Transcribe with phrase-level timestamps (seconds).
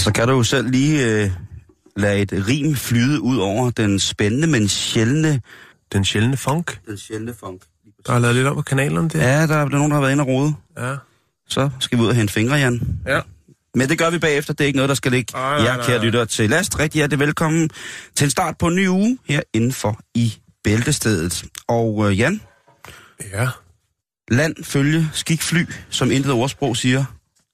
[0.00, 1.30] Så kan du jo selv lige øh,
[1.96, 5.40] lade et rim flyde ud over den spændende, men sjældne...
[5.92, 6.80] Den sjældne funk.
[6.86, 7.62] Den sjældne funk.
[8.06, 9.18] Der er lavet lidt op på kanalerne der.
[9.28, 10.54] Ja, der er nogen, der har været inde og rode.
[10.78, 10.96] Ja.
[11.48, 13.00] Så skal vi ud og hente fingre, Jan.
[13.06, 13.20] ja.
[13.74, 14.54] Men det gør vi bagefter.
[14.54, 16.78] Det er ikke noget, der skal ligge Ej, nej, nej, kære lytter, til last.
[16.78, 17.70] Rigtig hjertelig velkommen
[18.16, 21.44] til en start på en ny uge her indenfor i Bæltestedet.
[21.68, 22.40] Og øh, Jan,
[23.32, 23.48] Ja.
[24.30, 27.04] land, følge, skik, fly, som intet ordsprog siger.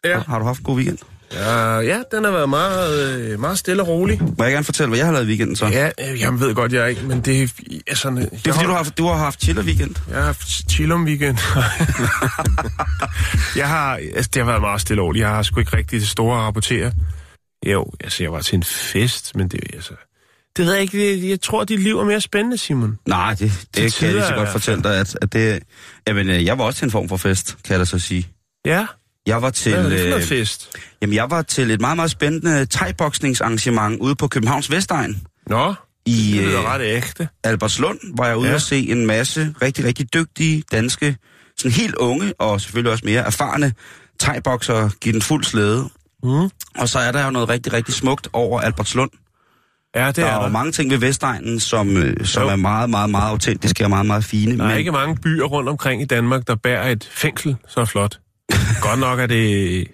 [0.05, 0.19] Ja.
[0.21, 0.99] Har du haft en god weekend?
[1.33, 4.23] Ja, ja den har været meget, øh, meget stille og rolig.
[4.39, 5.67] Må jeg gerne fortælle, hvad jeg har lavet i weekenden så?
[5.67, 7.49] Ja, øh, jeg ved godt, jeg er ikke, men det er
[7.87, 8.17] er sådan...
[8.17, 9.95] Det er fordi, du har, du har haft chiller weekend.
[10.09, 11.39] Jeg har haft chillum weekend.
[13.61, 15.23] jeg har, altså, det har været meget stille og roligt.
[15.23, 16.93] Jeg har sgu ikke rigtig det store at rapportere.
[17.67, 19.93] Jo, altså, jeg var til en fest, men det, altså...
[20.57, 22.99] Det ved jeg ikke, det, jeg tror, dit liv er mere spændende, Simon.
[23.07, 25.63] Nej, det, det Til kan jeg lige så godt fortælle dig, at, at det...
[26.09, 28.29] Jamen, øh, jeg var også til en form for fest, kan jeg da så sige.
[28.65, 28.87] Ja,
[29.27, 29.73] Jeg var til...
[29.73, 30.71] hvad er det for øh, fest?
[31.03, 35.23] Jamen, jeg var til et meget, meget spændende thai-boksningsarrangement ude på Københavns Vestegn.
[35.47, 35.75] Nå,
[36.07, 37.29] I det lyder øh, ret ægte.
[37.45, 38.59] Albertslund var jeg ude Ja.
[38.59, 41.17] se en masse rigtig, rigtig dygtige danske,
[41.59, 43.73] sådan helt unge og selvfølgelig også mere erfarne
[44.23, 45.89] thai-boksere give den fuld slæde.
[46.23, 46.51] Mm.
[46.79, 49.11] Og så er der jo noget rigtig, rigtig smukt over Albertslund.
[49.97, 50.49] Ja, det Der er er der.
[50.49, 52.49] mange ting ved Vestegnen, som, øh, som Jo.
[52.49, 54.59] er meget, meget, meget autentiske og meget, meget fine.
[54.59, 58.19] Der er ikke mange byer rundt omkring i Danmark, der bærer et fængsel så flot.
[58.81, 59.87] Godt nok er det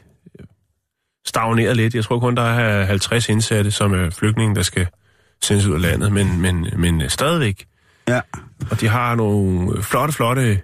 [1.26, 1.94] stagneret lidt.
[1.94, 4.86] Jeg tror kun, der er 50 indsatte, som er flygtninge, der skal
[5.42, 7.66] sendes ud af landet, men, men, men øh, stadigvæk.
[8.08, 8.20] Ja.
[8.70, 10.60] Og de har nogle flotte, flotte,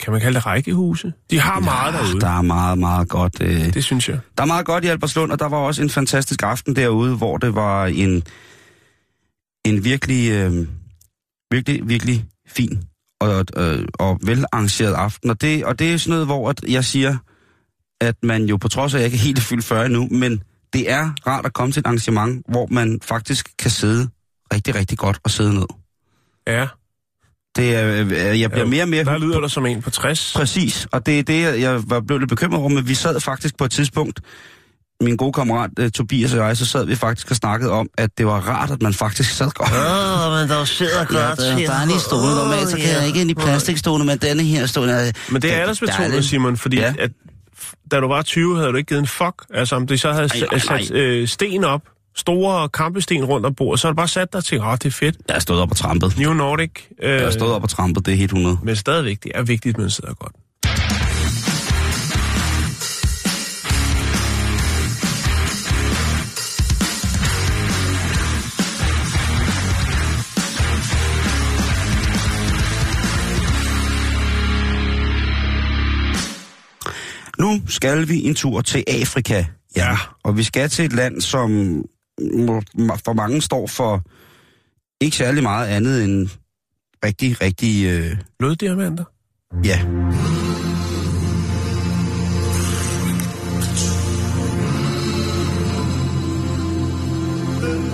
[0.00, 1.12] kan man kalde det rækkehuse?
[1.30, 2.20] De har meget derude.
[2.20, 3.40] Der er meget, meget godt.
[3.40, 4.18] Øh, Det synes jeg.
[4.38, 7.36] Der er meget godt i Albertslund, og der var også en fantastisk aften derude, hvor
[7.36, 8.22] det var en,
[9.64, 10.66] en virkelig, øh,
[11.50, 12.82] virkelig, virkelig fin
[13.20, 15.30] og, øh, og velarrangeret aften.
[15.30, 17.16] Og det, og det er sådan noget, hvor at jeg siger,
[18.00, 20.42] at man jo på trods af, at jeg ikke er helt fyldt 40 endnu, men
[20.72, 24.08] det er rart at komme til et arrangement, hvor man faktisk kan sidde
[24.54, 25.66] rigtig, rigtig godt og sidde ned.
[26.46, 26.66] Ja,
[27.56, 28.00] Det er,
[28.32, 29.04] øh, jeg bliver mere og mere...
[29.04, 30.32] der lyder der som en på 60.
[30.36, 33.20] Præcis, og det er det, jeg- jeg var blevet lidt bekymret over, men vi sad
[33.20, 34.20] faktisk på et tidspunkt,
[35.00, 38.10] min gode kammerat uh, Tobias og jeg, så sad vi faktisk og snakkede om, at
[38.18, 39.70] det var rart, at man faktisk sad godt.
[39.70, 41.14] Åh, men der sidder godt.
[41.14, 42.34] Ja, der er dejlige stole.
[42.34, 45.12] Normalt så kan jeg ikke ind i plastikstole, men denne her er...
[45.32, 46.24] Men det er er aldersbetonet.
[46.24, 46.94] Simon, fordi ja.
[46.98, 47.10] At,
[47.90, 49.34] da du var 20, havde du ikke givet en fuck.
[49.54, 51.82] Altså, om det så havde Ej, nej, sat øh, sten op,
[52.16, 54.84] store kampesten rundt om bordet, så har du bare sat dig og tænkt, åh, det
[54.84, 55.16] er fedt.
[55.28, 56.18] Jeg har stået op og trampet.
[56.18, 56.70] New Nordic.
[57.02, 58.58] Øh, Jeg har stået op og trampet, det er helt 100.
[58.62, 60.32] Men stadigvæk, det er vigtigt, at man sidder godt.
[77.62, 79.44] Nu skal vi en tur til Afrika.
[79.76, 79.96] Ja.
[80.24, 81.50] Og vi skal til et land, som
[83.04, 84.02] for mange står for
[85.00, 86.28] ikke særlig meget andet end
[87.04, 87.86] rigtig, rigtig...
[87.86, 89.04] Øh, Bloddiamanter?
[89.64, 89.80] ja.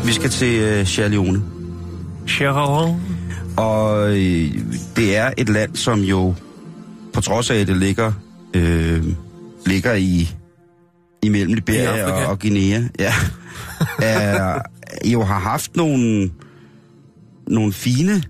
[0.06, 1.43] Vi skal til øh, Sierra Leone.
[2.28, 3.03] Charon?
[3.56, 4.50] Og øh,
[4.97, 6.34] det er et land, som jo,
[7.12, 8.12] på trods af, at det ligger,
[8.54, 9.04] øh,
[9.66, 10.28] ligger i
[11.22, 13.12] imellem Liberia og, og Guinea, ja,
[14.03, 14.60] er,
[15.04, 16.31] jo har haft nogle,
[17.47, 18.22] nogle fine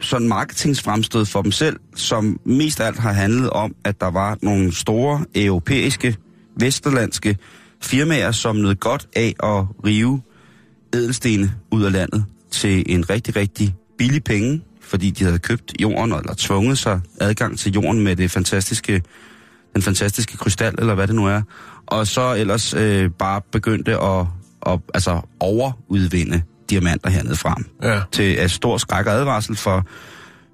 [0.00, 4.38] sådan marketingsfremstød for dem selv, som mest af alt har handlet om, at der var
[4.42, 6.16] nogle store europæiske,
[6.56, 7.36] vesterlandske
[7.82, 10.22] firmaer, som nød godt af at rive
[10.94, 16.12] ædelstene ud af landet til en rigtig, rigtig billig penge, fordi de havde købt jorden,
[16.12, 19.02] eller tvunget sig adgang til jorden med det fantastiske,
[19.74, 21.42] den fantastiske krystal, eller hvad det nu er.
[21.86, 24.26] Og så ellers øh, bare begyndte at,
[24.66, 27.66] at altså overudvinde diamanter hernede frem.
[27.82, 28.00] Ja.
[28.12, 29.86] Til af stor skræk og advarsel for,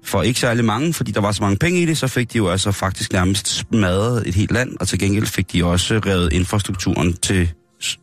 [0.03, 2.37] for ikke særlig mange, fordi der var så mange penge i det, så fik de
[2.37, 6.33] jo altså faktisk nærmest smadret et helt land, og til gengæld fik de også revet
[6.33, 7.51] infrastrukturen til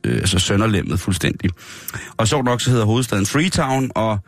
[0.04, 1.50] øh, altså sønderlemmet fuldstændig.
[2.16, 4.18] Og sjovt nok så hedder hovedstaden Freetown, og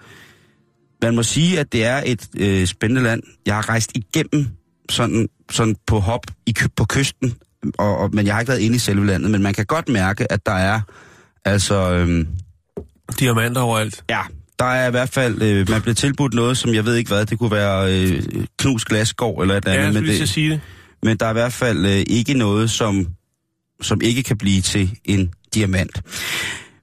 [1.02, 3.22] man må sige, at det er et øh, spændende land.
[3.46, 4.46] Jeg har rejst igennem
[4.90, 7.34] sådan, sådan på hop i, på kysten,
[7.78, 9.88] og, og, men jeg har ikke været inde i selve landet, men man kan godt
[9.88, 10.80] mærke, at der er
[11.44, 11.92] altså...
[11.92, 12.26] Øh,
[13.18, 14.04] Diamanter overalt.
[14.10, 14.20] Ja,
[14.58, 17.26] der er i hvert fald, øh, man bliver tilbudt noget, som jeg ved ikke hvad,
[17.26, 18.22] det kunne være øh,
[18.58, 20.60] knus glasgård eller et eller Ja, andet, jeg men, det, sige det.
[21.02, 23.06] men der er i hvert fald øh, ikke noget, som,
[23.80, 26.02] som ikke kan blive til en diamant.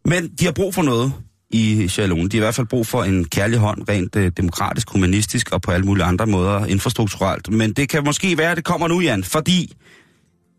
[0.06, 1.14] Men de har brug for noget
[1.56, 2.30] i Sierra Leone.
[2.30, 5.62] De har i hvert fald brug for en kærlig hånd, rent øh, demokratisk, humanistisk og
[5.62, 7.52] på alle mulige andre måder infrastrukturelt.
[7.52, 9.74] Men det kan måske være, at det kommer nu, Jan, fordi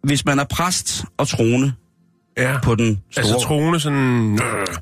[0.04, 1.72] hvis man er præst og troende
[2.38, 2.58] Ja.
[2.62, 3.24] på den store...
[3.24, 4.38] Altså troende sådan...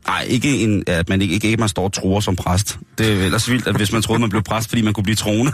[0.06, 2.78] Nej, ikke en, at man ikke, ikke, ikke man står og tror som præst.
[2.98, 5.16] Det er ellers vildt, at hvis man troede, man blev præst, fordi man kunne blive
[5.16, 5.52] troende.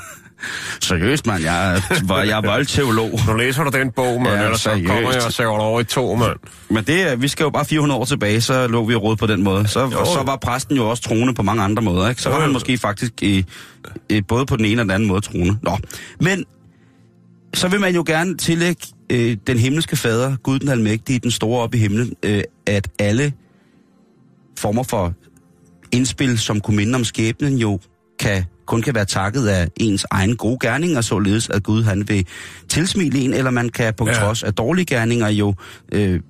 [0.81, 1.43] Seriøst, mand.
[1.43, 3.21] Jeg, er- jeg er voldteolog.
[3.27, 6.15] Nu læser du den bog, mand, Ja, så kommer jeg og sæver over i to,
[6.15, 6.37] mand.
[6.71, 9.43] Men det, vi skal jo bare 400 år tilbage, så lå vi råd på den
[9.43, 9.69] måde.
[9.69, 9.91] Så, Jo.
[10.05, 12.09] så var præsten jo også troende på mange andre måder.
[12.09, 12.23] Ikke?
[12.23, 12.53] Så var Jo, han jo.
[12.53, 13.45] måske faktisk i,
[14.11, 15.59] i, både på den ene og den anden måde troende.
[15.63, 15.79] Nå.
[16.21, 16.45] Men
[17.55, 21.63] så vil man jo gerne tillægge øh, den himmelske fader, Gud den almægtige, den store
[21.63, 23.33] op i himlen, øh, at alle
[24.59, 25.13] former for
[25.93, 27.81] indspil, som kunne minde om skæbnen, jo
[28.21, 32.27] kan, kun kan være takket af ens egen gode gerninger, således at Gud han vil
[32.69, 34.15] tilsmile en, eller man kan på Ja.
[34.15, 35.55] trods af dårlige gerninger jo
[35.93, 36.21] øh,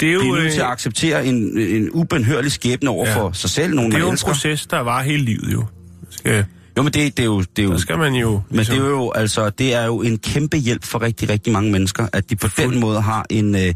[0.00, 3.16] Det er jo, blive nødt øh, til at acceptere en, en ubenhørlig skæbne over Ja.
[3.16, 4.28] for sig selv, nogen det er jo en elsker.
[4.28, 5.64] proces, der var hele livet jo.
[6.10, 6.44] Skal,
[6.76, 7.40] Jo, men det, det er jo...
[7.40, 8.40] Det er jo så skal man jo...
[8.50, 11.72] men det er jo altså, det er jo en kæmpe hjælp for rigtig, rigtig mange
[11.72, 13.74] mennesker, at de på den måde har en øh,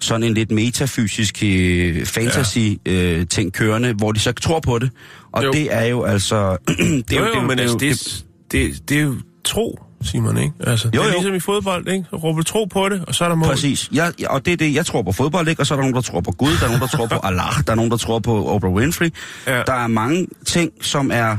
[0.00, 4.90] sådan en lidt metafysisk øh, fantasy-ting kørende, hvor de så tror på det.
[5.34, 5.52] Og Jo.
[5.52, 6.56] det er jo altså...
[7.08, 9.14] det er jo, jo, men det altså, jo- det, det, det er jo
[9.44, 10.52] tro, Simon, ikke?
[10.66, 11.12] Altså, Jo, det er jo.
[11.18, 12.04] ligesom i fodbold, ikke?
[12.12, 13.48] Du tro på det, og så er der mål.
[13.48, 13.88] Præcis.
[13.92, 15.62] Jeg, jeg- og det er det, jeg tror på fodbold, ikke?
[15.62, 17.18] Og så er der nogen, der tror på Gud, der er nogen, der tror på
[17.28, 19.10] Allah, der er nogen, der tror på Oprah Winfrey.
[19.46, 19.62] Ja.
[19.66, 21.36] Der er mange ting, som er...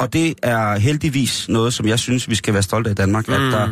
[0.00, 3.28] Og det er heldigvis noget, som jeg synes, vi skal være stolte af i Danmark,
[3.28, 3.34] mm.
[3.34, 3.68] at der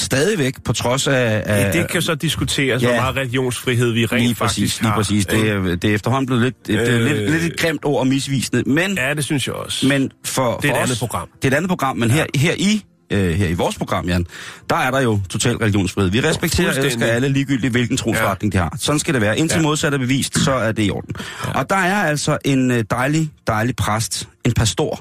[0.00, 1.42] stadigvæk, på trods af...
[1.46, 2.88] af Ja, det kan så diskuteres, Ja.
[2.88, 4.96] hvor meget religionsfrihed vi rent lige faktisk præcis, lige har.
[4.96, 5.26] præcis.
[5.26, 7.00] Det er, det er efterhånden blevet lidt, det er Øh.
[7.04, 9.86] lidt, lidt et grimt ord og misvisende, men, Ja, det synes jeg også.
[9.88, 11.28] men for, Det er for et os, andet program.
[11.42, 14.26] Det er et andet program, men her, her i øh, her i vores program, Jan,
[14.70, 16.10] der er der jo total religionsfrihed.
[16.10, 18.76] Vi respekterer og elsker alle ligegyldigt, hvilken trosretning de har.
[18.78, 19.38] Sådan skal det være.
[19.38, 19.62] Indtil Ja.
[19.62, 21.14] modsat er bevist, så er det i orden.
[21.54, 25.00] Og der er altså en øh, dejlig, dejlig præst, en pastor.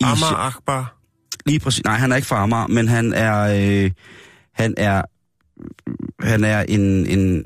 [0.00, 0.94] I Amar Akbar.
[1.46, 1.84] Lige præcis.
[1.84, 3.38] Nej, han er ikke fra Amager, men han er...
[3.84, 3.90] Øh,
[4.54, 5.02] han er...
[6.20, 7.44] Han er en, en,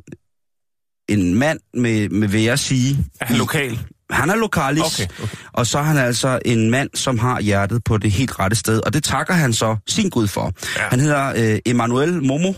[1.09, 3.05] en mand med, med, vil jeg sige...
[3.21, 3.79] Er han lokal?
[4.11, 5.37] Han er lokalis, Okay, okay.
[5.53, 8.81] og så er han altså en mand, som har hjertet på det helt rette sted,
[8.87, 10.53] og det takker han så sin Gud for.
[10.77, 10.89] Ja.
[10.89, 12.53] Han hedder øh, Emanuel Momo,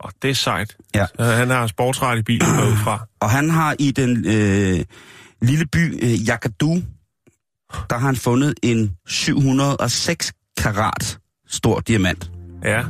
[0.00, 0.76] Og det er sejt.
[0.94, 1.06] Ja.
[1.18, 2.48] Så Han har sportsret i bilen
[2.84, 3.06] fra.
[3.20, 4.84] og han har i den øh,
[5.42, 6.74] lille by øh, Yakadu,
[7.90, 11.18] der har han fundet en 706 karat
[11.48, 12.30] stor diamant.
[12.64, 12.82] Ja.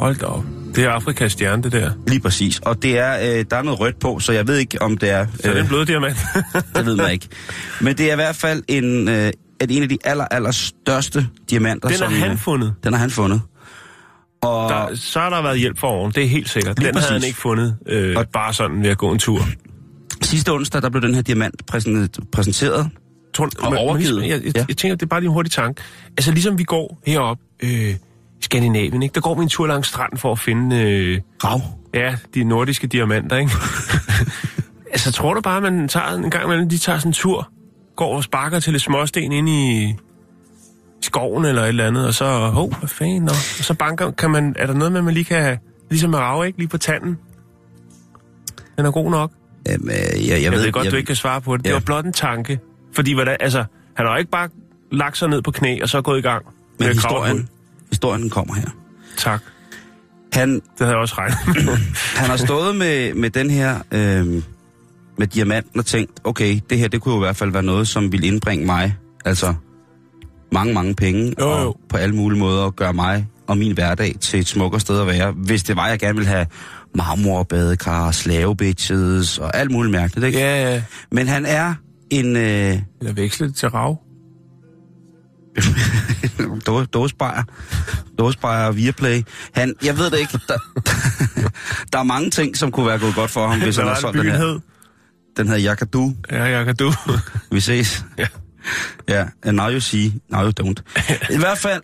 [0.00, 0.44] Hold da op.
[0.74, 1.90] Det er Afrikas stjerne, det der.
[2.06, 2.58] Lige præcis.
[2.58, 5.10] Og det er, øh, der er noget rødt på, så jeg ved ikke, om det
[5.10, 5.26] er...
[5.26, 5.50] Så øh.
[5.54, 6.16] det er en blød diamant.
[6.76, 7.28] det ved man ikke.
[7.80, 11.26] Men det er i hvert fald en, øh, at en af de aller, aller største
[11.50, 12.14] diamanter, Den har som...
[12.14, 12.74] han øh, fundet.
[12.84, 13.40] Den har han fundet.
[14.42, 16.78] Og Der, så har der været hjælp for oven, det er helt sikkert.
[16.78, 17.28] Lige Den havde han præcis.
[17.28, 19.40] ikke fundet øh, Og- bare sådan ved at gå en tur.
[20.22, 21.66] sidste onsdag, der blev den her diamant
[22.32, 22.88] præsenteret.
[23.34, 24.22] Tror, Og overgivet.
[24.22, 24.64] Jeg, jeg, Ja.
[24.68, 25.82] jeg tænker, det er bare lige en hurtig tanke.
[26.18, 27.94] Altså ligesom vi går herop øh,
[28.40, 29.14] Skandinavien, ikke?
[29.14, 31.60] der går vi en tur langs stranden for at finde øh, Rav.
[31.94, 33.36] ja, de nordiske diamanter.
[33.36, 33.52] Ikke?
[34.92, 37.50] altså tror du bare, man tager en gang imellem, de tager sådan en tur,
[37.96, 39.94] går og sparker til lidt småsten ind i
[41.02, 44.30] skoven eller et eller andet, og så, hov, hvad fanden, og, og så banker, kan
[44.30, 45.58] man, er der noget med, man lige kan,
[45.90, 47.18] ligesom med rav, ikke, lige på tanden?
[48.76, 49.30] Den er god nok.
[49.68, 51.64] Jamen, øh, jeg, jeg, Jeg ved, ved godt, jeg, du ikke kan svare på det.
[51.64, 51.74] Det Ja.
[51.74, 52.60] var blot en tanke.
[52.94, 53.64] Fordi, hvordan, altså,
[53.96, 54.48] han har jo ikke bare
[54.92, 56.44] lagt sig ned på knæ, og så gået i gang.
[56.78, 57.48] Men historien.
[57.92, 58.68] Historien kommer her.
[59.18, 59.40] Tak.
[60.32, 61.38] Han, Det havde jeg også regnet
[62.20, 64.42] han har stået med, med den her, øh,
[65.18, 67.88] med diamanten og tænkt, okay, det her, det kunne jo i hvert fald være noget,
[67.88, 69.54] som ville indbringe mig, altså
[70.52, 71.74] mange, mange penge, Jo, og jo.
[71.88, 75.32] på alle mulige måder gøre mig og min hverdag til et smukkere sted at være,
[75.32, 76.46] hvis det var, jeg gerne ville have
[76.94, 80.38] marmor, badekar, slavebitches og alt muligt mærkeligt, ikke?
[80.38, 80.82] ja, ja.
[81.12, 81.74] Men han er
[82.10, 82.42] en øh,
[83.00, 83.98] Eller veksle det til rav.
[86.66, 87.42] då- dåsebajer.
[88.18, 89.22] Dåsebajer og Viaplay.
[89.54, 90.38] Han, jeg ved det ikke.
[90.48, 90.56] Der,
[91.92, 94.18] der er mange ting, som kunne være gået godt for ham, hvis han havde solgt
[94.18, 94.36] den her.
[94.38, 94.60] hed?
[95.36, 96.14] Den hedder Yakadu.
[96.30, 96.92] Ja, jeg kan du.
[97.52, 98.04] Vi ses.
[98.18, 98.26] ja.
[99.08, 101.02] Ja, and now you see, now you don't.
[101.34, 101.82] I hvert fald,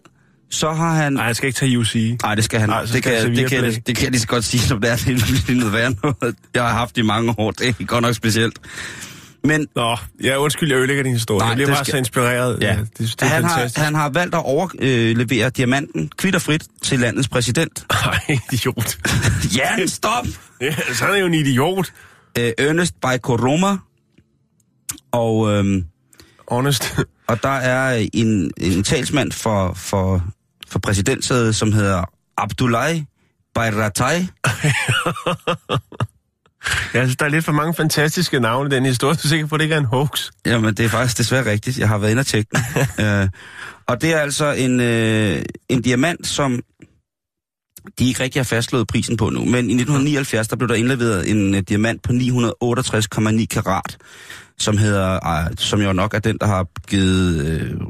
[0.51, 1.13] så har han...
[1.13, 2.17] Nej, jeg skal ikke tage UC.
[2.23, 2.71] Nej, det skal han.
[2.71, 4.45] Ej, så det, skal kan, han det, kan, det, det kan jeg lige så godt
[4.45, 4.97] sige, som det er.
[4.97, 7.51] Det er noget værre noget, jeg har haft i mange år.
[7.51, 8.59] Det er godt nok specielt.
[9.47, 11.39] Men Nå, ja, undskyld, jeg ødelægger din historie.
[11.39, 12.59] Nej, jeg bliver bare skal- så inspireret.
[12.63, 12.77] Ja.
[12.79, 13.77] Det, det er han, fantastisk.
[13.79, 17.87] har, han har valgt at overlevere diamanten kvitterfrit til landets præsident.
[17.91, 18.99] Ej, idiot.
[19.57, 20.27] Jan, stop!
[20.61, 21.93] Ja, han er jo en idiot.
[22.39, 23.77] Øh, Ernest Baikoroma.
[25.13, 25.85] Og, øhm,
[26.49, 26.97] Honest.
[27.27, 30.25] og der er en, en talsmand for, for,
[30.69, 32.05] for præsidentsædet, som hedder
[32.37, 33.05] Abdullahi
[33.55, 34.29] Bayratai.
[36.95, 39.17] Ja, altså, der er lidt for mange fantastiske navne i den historie.
[39.23, 40.31] Jeg er sikker på, at det ikke er en hoax.
[40.47, 41.79] Jamen, det er faktisk desværre rigtigt.
[41.79, 42.83] Jeg har været inde og tjekke den.
[43.05, 43.29] øh,
[43.87, 46.61] og det er altså en, øh, en diamant, som
[47.99, 49.39] de ikke rigtig har fastslået prisen på nu.
[49.39, 53.97] Men i 1979, der blev der indleveret en øh, diamant på 968,9 karat,
[54.59, 57.81] som hedder, øh, som jo nok er den, der har givet øh,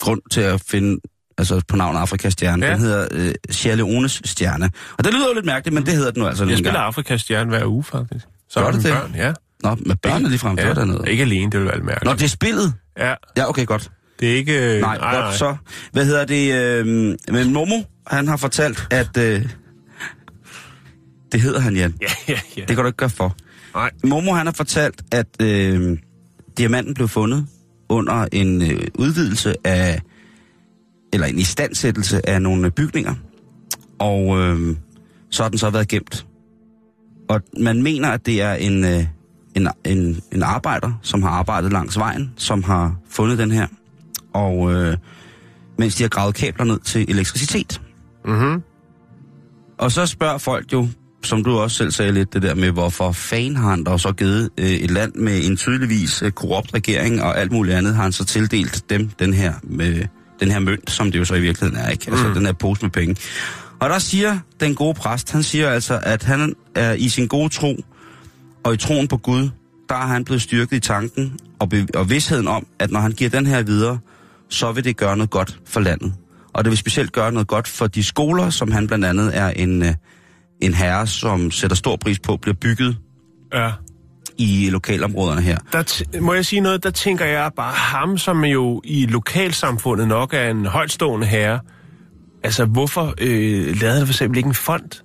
[0.00, 1.00] grund til at finde
[1.40, 2.66] altså på navn Afrikas stjerne.
[2.66, 2.72] Ja.
[2.72, 4.70] Den hedder øh, Sierra Leones stjerne.
[4.98, 6.86] Og det lyder jo lidt mærkeligt, men det hedder den nu altså Jeg spiller engang.
[6.86, 8.26] Afrikas stjerne hver uge, faktisk.
[8.50, 8.92] Så Gør det det?
[8.92, 9.32] børn, ja.
[9.62, 11.04] Nå, med børnene lige frem, det var dernede.
[11.10, 12.04] Ikke alene, det vil være mærkeligt.
[12.04, 12.74] Nå, det er spillet?
[12.98, 13.90] Ja, Ja, okay, godt.
[14.20, 14.74] det er ikke...
[14.74, 15.56] øh, Nej, nej, godt så.
[15.92, 16.54] Hvad hedder det?
[16.54, 16.86] Øh,
[17.32, 19.16] men Momo, han har fortalt, at...
[19.18, 19.46] Øh,
[21.32, 21.94] det hedder han, Jan.
[22.00, 22.60] Ja, ja, ja.
[22.60, 23.36] Det kan du ikke gøre for.
[23.74, 23.90] Nej.
[24.04, 25.98] Momo, han har fortalt, at øh,
[26.58, 27.46] diamanten blev fundet
[27.88, 30.00] under en øh, udvidelse af...
[31.12, 33.14] Eller en istandsættelse af nogle bygninger.
[33.98, 34.76] Og øh,
[35.30, 36.26] så har den så været gemt.
[37.28, 39.04] Og man mener, at det er en, øh,
[39.54, 43.66] en, en, en arbejder, som har arbejdet langs vejen, som har fundet den her.
[44.34, 44.96] Og øh,
[45.78, 47.80] mens de har gravet kabler ned til elektricitet.
[48.24, 48.62] Mm-hmm.
[49.78, 50.88] Og så spørger folk jo,
[51.22, 54.12] som du også selv sagde lidt, det der med, hvorfor fan har han dog så
[54.12, 58.02] givet øh, et land med en tydeligvis øh, korrupt regering og alt muligt andet, har
[58.02, 60.04] han så tildelt dem den her, med,
[60.40, 62.10] den her mønt, som det jo så i virkeligheden er, ikke?
[62.10, 62.34] Altså Mm.
[62.34, 63.16] den her pose med penge.
[63.80, 67.48] Og der siger den gode præst, han siger altså, at han er i sin gode
[67.48, 67.76] tro,
[68.64, 69.48] og i troen på Gud,
[69.88, 73.12] der er han blevet styrket i tanken og, bev- og vidsheden om, at når han
[73.12, 73.98] giver den her videre,
[74.48, 76.12] så vil det gøre noget godt for landet.
[76.52, 79.48] Og det vil specielt gøre noget godt for de skoler, som han blandt andet er
[79.50, 79.94] en, øh,
[80.60, 82.96] en herre, som sætter stor pris på, bliver bygget
[83.54, 83.70] Ja.
[84.40, 85.58] I lokalområderne her.
[85.72, 90.34] Der må jeg sige noget, der tænker jeg bare ham, som jo i lokalsamfundet nok
[90.34, 91.60] er en højtstående herre.
[92.44, 95.02] Altså, hvorfor øh, lavede han for eksempel ikke en fond?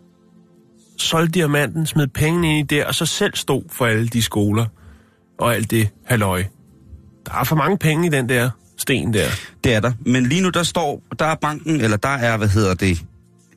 [0.97, 4.65] Solgte diamanten, smed pengene ind i der, og så selv stod for alle de skoler
[5.39, 6.43] og alt det halløj.
[7.25, 9.27] Der er for mange penge i den der sten der.
[9.63, 9.91] Det er der.
[10.05, 13.05] Men lige nu, der står, der er banken, eller der er, hvad hedder det,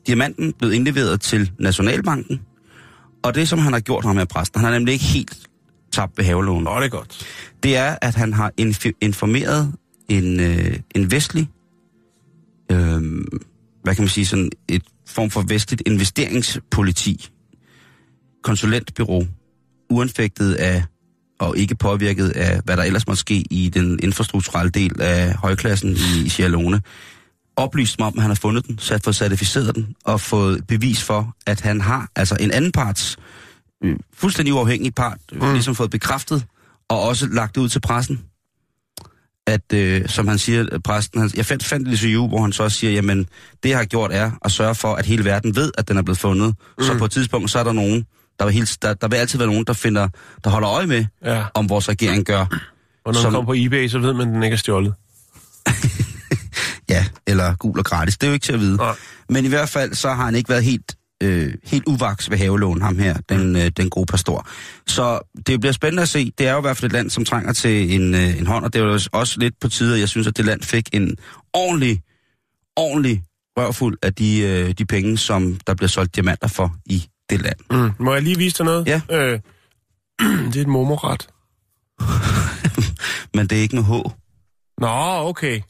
[0.07, 2.41] diamanten blevet indleveret til Nationalbanken.
[3.23, 5.48] Og det, som han har gjort ham med præsten, han har nemlig ikke helt
[5.91, 6.63] tabt ved havelån.
[6.63, 7.25] Nå, det er godt.
[7.63, 9.73] det er, at han har inf- informeret
[10.09, 11.49] en, øh, en vestlig,
[12.71, 13.01] øh,
[13.83, 17.29] hvad kan man sige, sådan et form for vestligt investeringspoliti,
[18.43, 19.25] konsulentbyrå,
[19.89, 20.83] uanfægtet af
[21.39, 25.89] og ikke påvirket af, hvad der ellers måtte ske i den infrastrukturelle del af højklassen
[25.89, 26.81] i, i Sierra Leone,
[27.55, 31.03] oplyst mig om, at han har fundet den, sat for certificeret den, og fået bevis
[31.03, 33.17] for, at han har altså en anden parts,
[33.83, 35.51] øh, fuldstændig uafhængig part, mm.
[35.53, 36.45] ligesom fået bekræftet,
[36.89, 38.21] og også lagt det ud til pressen,
[39.47, 42.41] at, øh, som han siger, øh, præsten, han, jeg fandt, fandt det i CU, hvor
[42.41, 43.17] han så også siger, jamen,
[43.63, 46.01] det jeg har gjort er at sørge for, at hele verden ved, at den er
[46.01, 46.55] blevet fundet.
[46.77, 46.83] Mm.
[46.83, 48.05] Så på et tidspunkt, så er der nogen,
[48.39, 50.07] der vil, helt, der, der vil altid være nogen, der finder,
[50.43, 51.43] der holder øje med, Ja.
[51.53, 52.39] om vores regering gør.
[53.05, 54.93] Og når Som- man kommer på eBay, så ved man, at den ikke er stjålet.
[56.89, 58.17] Ja, eller gul og gratis.
[58.17, 58.77] Det er jo ikke til at vide.
[58.77, 58.95] Nej.
[59.29, 62.81] Men i hvert fald, så har han ikke været helt, øh, helt uvaks ved havelån,
[62.81, 64.47] ham her, den, øh, den gode pastor.
[64.87, 66.31] Så det bliver spændende at se.
[66.37, 68.65] Det er jo i hvert fald et land, som trænger til en, øh, en hånd,
[68.65, 70.89] og det er jo også lidt på tide, at jeg synes, at det land fik
[70.93, 71.17] en
[71.53, 72.01] ordentlig,
[72.75, 73.23] ordentlig
[73.57, 77.55] rørfuld af de, øh, de penge, som der bliver solgt diamanter for i det land.
[77.71, 77.91] Mm.
[78.05, 78.87] Må jeg lige vise dig noget?
[78.87, 79.01] Ja.
[79.11, 79.39] Øh,
[80.51, 81.27] det er et momoret.
[83.35, 83.91] Men det er ikke med H.
[84.77, 85.61] Nå, okay.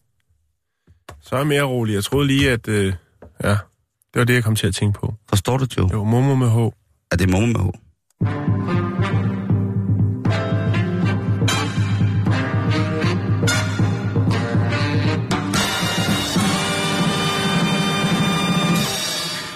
[1.22, 1.94] Så er jeg mere rolig.
[1.94, 2.68] Jeg troede lige, at...
[2.68, 2.94] Øh,
[3.44, 3.58] ja,
[4.13, 5.13] det var det, jeg kom til at tænke på.
[5.30, 5.89] Forstår du, Joe?
[5.94, 6.58] Jo, momo med H.
[7.12, 7.70] Er det Momo med H?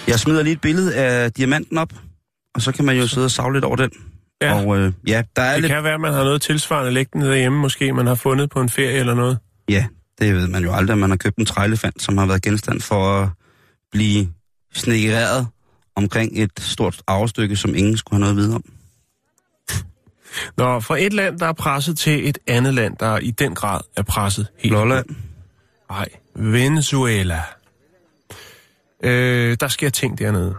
[0.07, 1.93] Jeg smider lige et billede af diamanten op,
[2.55, 3.91] og så kan man jo sidde og savle lidt over den.
[4.41, 4.53] Ja.
[4.65, 5.71] Og øh, ja, der er Det lidt...
[5.73, 8.69] kan være, at man har noget tilsvarende liggende derhjemme, måske man har fundet på en
[8.69, 9.37] ferie eller noget.
[9.69, 9.85] Ja,
[10.19, 10.97] det ved man jo aldrig.
[10.97, 13.29] Man har købt en trælefant, som har været genstand for at
[13.91, 14.27] blive
[14.73, 15.47] snegereret
[15.95, 18.63] omkring et stort arvestykke, som ingen skulle have noget at vide om.
[20.57, 23.81] Nå, fra et land, der er presset til et andet land, der i den grad
[23.97, 24.73] er presset helt.
[24.73, 25.05] Lolland.
[25.89, 27.43] Nej, Venezuela.
[29.03, 30.55] Øh, der sker ting dernede.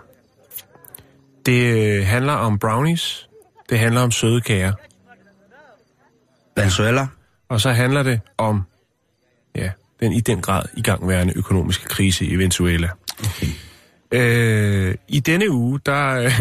[1.47, 3.29] Det øh, handler om brownies.
[3.71, 4.73] Det handler om søde kager.
[6.57, 7.07] Venezuela.
[7.49, 8.63] Og så handler det om,
[9.55, 12.89] ja, den i den grad igangværende økonomiske krise i Venezuela.
[13.19, 13.47] Okay.
[14.15, 16.39] Øh, I denne uge, der, øh,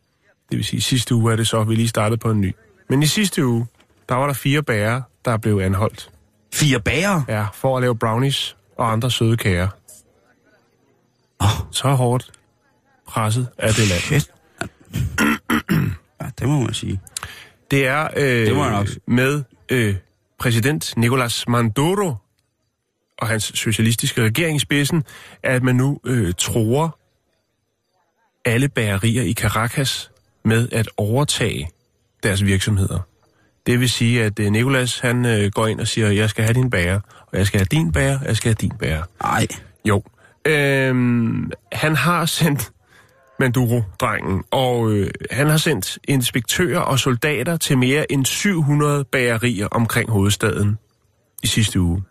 [0.50, 2.54] det vil sige sidste uge er det så, vi lige startede på en ny.
[2.88, 3.66] Men i sidste uge,
[4.08, 6.10] der var der fire bærer, der blev anholdt.
[6.54, 7.22] Fire bager.
[7.28, 9.68] Ja, for at lave brownies og andre søde kager.
[11.40, 12.30] Åh, Så hårdt
[13.08, 14.00] presset af det land.
[14.00, 14.30] shit.
[16.22, 17.00] Ja, det må man sige.
[17.70, 18.86] Det er øh, Det må nok.
[19.06, 19.96] med øh,
[20.38, 22.14] præsident Nicolas Maduro
[23.18, 25.04] og hans socialistiske regering i spidsen,
[25.42, 26.98] at man nu øh, tror
[28.44, 30.10] alle bagerier i Caracas
[30.44, 31.68] med at overtage
[32.22, 32.98] deres virksomheder.
[33.66, 36.54] Det vil sige, at øh, Nicolas han øh, går ind og siger, jeg skal have
[36.54, 37.00] din bager,
[37.32, 39.02] og jeg skal have din bager, og jeg skal have din bager.
[39.20, 39.46] Ej,
[39.84, 40.02] Jo.
[40.46, 42.72] Øhm, han har sendt
[43.40, 50.10] Manduro-drengen, og øh, han har sendt inspektører og soldater til mere end 700 bagerier omkring
[50.10, 50.78] hovedstaden
[51.42, 52.02] i sidste uge.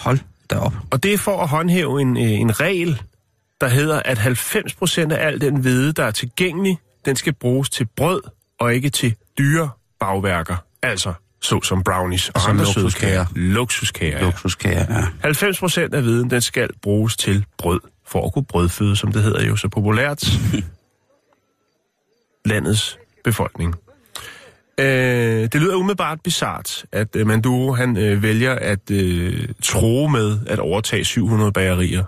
[0.00, 0.18] hold
[0.50, 0.72] da op.
[0.90, 3.02] Og det er for at håndhæve en, øh, en regel,
[3.62, 7.86] der hedder, at 90% af al den hvede, der er tilgængelig, den skal bruges til
[7.96, 8.20] brød
[8.60, 10.56] og ikke til dyre bagværker.
[10.82, 13.24] Altså såsom brownies og Altså andre luksuskager.
[13.24, 13.26] kager.
[13.34, 14.18] Luksuskager.
[14.18, 14.24] ja.
[14.24, 15.04] Luksuskager, ja.
[15.20, 19.22] 90 procent af viden, den skal bruges til brød, for at kunne brødføde, som det
[19.22, 20.24] hedder jo så populært,
[22.44, 23.74] landets befolkning.
[24.78, 24.86] Øh,
[25.52, 30.58] det lyder umiddelbart bizart, at øh, Manduro han øh, vælger at øh, tro med at
[30.58, 32.04] overtage 700 bagerier.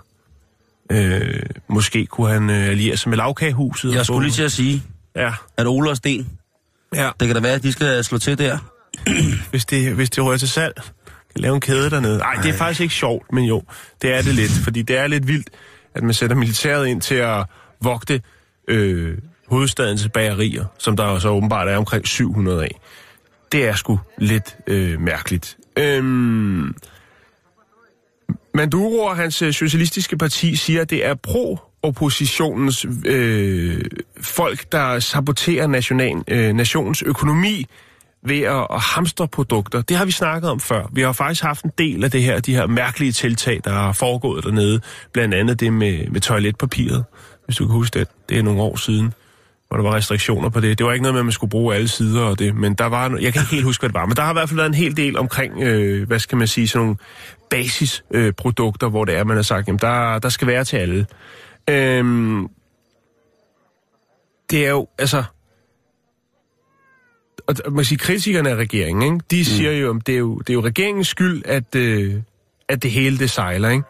[0.91, 1.39] Øh,
[1.69, 3.93] måske kunne han øh, alliere sig med lavkagehuset.
[3.95, 4.83] Jeg skulle lige til at sige,
[5.15, 6.29] Ja, at Ole og Sten,
[6.95, 7.09] ja.
[7.19, 8.57] det kan da være, at de skal slå til der.
[9.51, 10.75] hvis det, hvis det rører til salg.
[11.35, 12.17] Kan lave en kæde dernede.
[12.17, 13.63] Nej, det er faktisk ikke sjovt, men jo,
[14.01, 14.51] det er det lidt.
[14.51, 15.49] Fordi det er lidt vildt,
[15.95, 17.45] at man sætter militæret ind til at
[17.81, 18.21] vogte
[18.67, 22.79] øh, hovedstadens bagerier, som der så åbenbart er omkring 700 af.
[23.51, 25.57] Det er sgu lidt øh, mærkeligt.
[25.77, 26.75] Øhm,
[28.55, 33.81] Manduro og hans øh, socialistiske parti siger, at det er pro-oppositionens øh,
[34.21, 37.65] folk, der saboterer national, øh, nationens økonomi
[38.23, 39.81] ved at, at hamstre produkter.
[39.81, 40.89] Det har vi snakket om før.
[40.93, 43.93] Vi har faktisk haft en del af det her, de her mærkelige tiltag, der er
[43.93, 44.81] foregået dernede.
[45.13, 47.03] Blandt andet det med, med toiletpapiret,
[47.45, 48.07] hvis du kan huske det.
[48.29, 49.13] Det er nogle år siden,
[49.67, 50.77] hvor der var restriktioner på det.
[50.77, 52.85] Det var ikke noget med, at man skulle bruge alle sider og det, men der
[52.85, 54.55] var, jeg kan ikke helt huske, hvad det var, men der har i hvert fald
[54.57, 56.97] været en hel del omkring, øh, hvad skal man sige, sådan nogle
[57.49, 61.05] basisprodukter, øh, hvor det er, man har sagt, jamen der, der skal være til alle.
[61.69, 62.47] Øhm,
[64.49, 65.23] det er jo, altså,
[67.47, 69.25] og man kan sige, kritikerne af regeringen, ikke?
[69.31, 72.15] de siger jo, at det er jo, det er jo regeringens skyld, at, øh,
[72.67, 73.69] at det hele det sejler.
[73.69, 73.83] Ikke?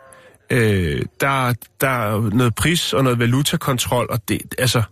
[0.49, 4.83] Øh, der, der er noget pris og noget valutakontrol, og det, altså,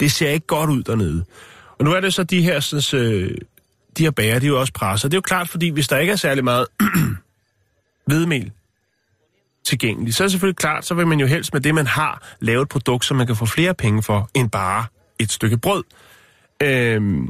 [0.00, 1.24] det ser ikke godt ud dernede.
[1.78, 3.38] Og nu er det så de her, sådan, øh,
[3.98, 5.10] de her bager, de er jo også presset.
[5.10, 6.66] Det er jo klart, fordi hvis der ikke er særlig meget
[8.06, 8.52] hvedemel
[9.64, 12.22] tilgængeligt, så er det selvfølgelig klart, så vil man jo helst med det, man har,
[12.40, 14.84] lave et produkt, som man kan få flere penge for, end bare
[15.18, 15.84] et stykke brød.
[16.62, 17.28] Øhm,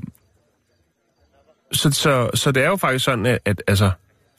[1.72, 3.90] så, så, så det er jo faktisk sådan, at, at altså,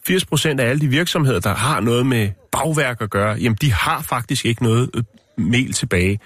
[0.09, 4.01] 80% af alle de virksomheder, der har noget med bagværk at gøre, jamen de har
[4.01, 5.03] faktisk ikke noget øh,
[5.37, 6.19] mel tilbage.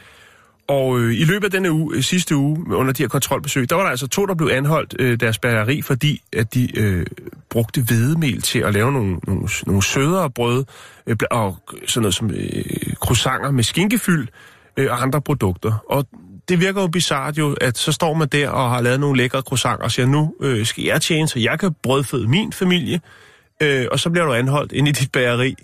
[0.68, 3.76] Og øh, i løbet af denne uge, øh, sidste uge, under de her kontrolbesøg, der
[3.76, 7.06] var der altså to, der blev anholdt øh, deres bageri, fordi at de øh,
[7.50, 10.66] brugte hvedemel til at lave nogle, nogle, nogle sødere brød,
[11.08, 14.28] øh, og sådan noget som øh, croissanter med skinkefyld
[14.78, 15.84] øh, og andre produkter.
[15.90, 16.08] Og
[16.50, 19.42] det virker jo bizart jo, at så står man der og har lavet nogle lækre
[19.42, 23.02] croissanter og siger, nu øh, skal jeg tjene, så jeg kan brødføde min familie,
[23.62, 25.56] øh, og så bliver du anholdt ind i dit bageri.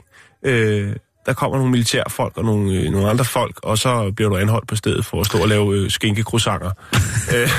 [0.43, 0.95] Øh,
[1.29, 4.67] der kommer nogle militærfolk og nogle, øh, nogle andre folk, og så bliver du anholdt
[4.67, 6.71] på stedet for at stå og lave øh, skinkekroissanter.
[7.35, 7.49] øh,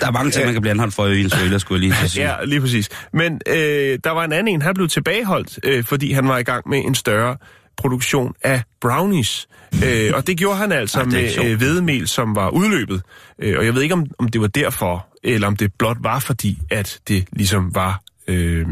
[0.00, 2.28] Der er mange ting, man kan blive anholdt for i Venezuela, skulle jeg lige sige.
[2.28, 2.88] ja, lige præcis.
[3.12, 6.42] Men øh, der var en anden en, han blev tilbageholdt, øh, fordi han var i
[6.42, 7.36] gang med en større
[7.76, 9.48] produktion af brownies.
[9.84, 13.02] Øh, og det gjorde han altså ikke med øh, hvedemel, som var udløbet.
[13.42, 16.18] Øh, og jeg ved ikke, om, om det var derfor, eller om det blot var
[16.18, 18.00] fordi, at det ligesom var...
[18.28, 18.66] Øh,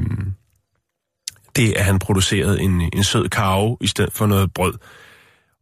[1.56, 4.74] det, at han producerede en, en sød kage i stedet for noget brød.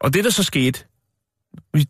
[0.01, 0.85] Og det, der så skete,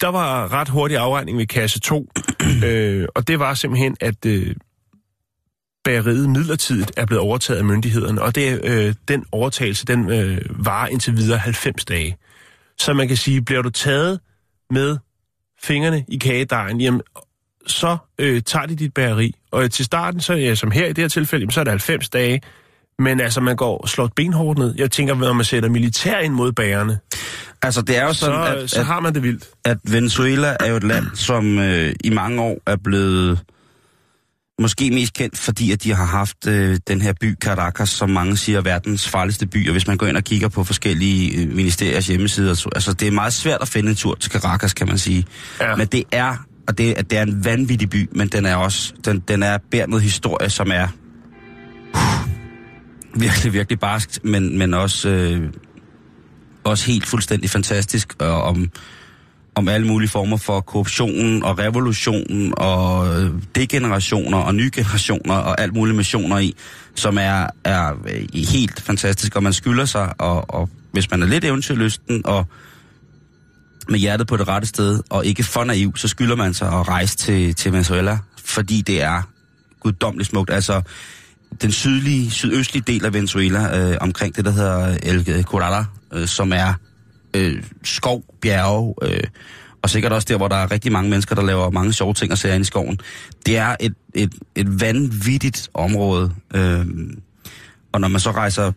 [0.01, 2.09] der var ret hurtig afregning ved kasse 2,
[2.65, 4.57] øh, og det var simpelthen, at øh,
[5.85, 10.89] bageriet midlertidigt er blevet overtaget af myndighederne, og det, øh, den overtagelse, den øh, varer
[10.89, 12.17] indtil videre 90 dage.
[12.79, 14.21] Så man kan sige, bliver du taget
[14.71, 14.99] med
[15.63, 17.03] fingrene i kagedejen, jamen,
[17.67, 19.35] så øh, tager de dit bageri.
[19.51, 21.71] Og til starten, så ja, som her i det her tilfælde, jamen, så er det
[21.71, 22.41] 90 dage,
[23.03, 24.75] men altså, man går slår benhårdt ned.
[24.79, 26.99] Jeg tænker, når man sætter militær ind mod bagerne,
[27.65, 29.45] Altså, det er jo så, sådan, at, at, så at, har man det vildt.
[29.65, 33.41] at Venezuela er jo et land, som øh, i mange år er blevet
[34.61, 38.37] Måske mest kendt, fordi at de har haft øh, den her by, Caracas, som mange
[38.37, 39.69] siger er verdens farligste by.
[39.69, 43.09] Og hvis man går ind og kigger på forskellige øh, ministeriers hjemmesider, så, altså det
[43.09, 45.25] er meget svært at finde en tur til Caracas, kan man sige.
[45.61, 45.77] Ja.
[45.77, 46.37] Men det er,
[46.69, 50.03] og det, det er en vanvittig by, men den er også, den, den er noget
[50.03, 50.89] historie, som er
[51.95, 52.32] uh,
[53.15, 55.53] virkelig, virkelig barskt, men, men også, øh,
[56.65, 58.71] også helt fuldstændig fantastisk, og om,
[59.55, 65.61] om alle mulige former for korruptionen og revolutionen og øh, degenerationer og nye generationer og
[65.61, 66.55] alt mulige missioner i,
[66.95, 71.27] som er, er øh, helt fantastisk, og man skylder sig, og, og hvis man er
[71.27, 72.47] lidt eventyrlysten og
[73.89, 76.89] med hjertet på det rette sted, og ikke for naiv, så skylder man sig at
[76.89, 79.23] rejse til, til Venezuela, fordi det er
[79.81, 80.51] guddommeligt smukt.
[80.51, 80.83] Altså,
[81.63, 86.53] den sydlige, sydøstlige del af Venezuela, øh, omkring det, der hedder El Corala, øh, som
[86.53, 86.75] er
[87.35, 89.25] øh, skov, bjerge, øh,
[89.83, 92.33] og sikkert også der, hvor der er rigtig mange mennesker, der laver mange sjove ting
[92.33, 92.99] og ser ind i skoven.
[93.47, 96.33] Det er et, et, et vanvittigt område.
[96.55, 96.87] Øh,
[97.93, 98.73] og når man så rejser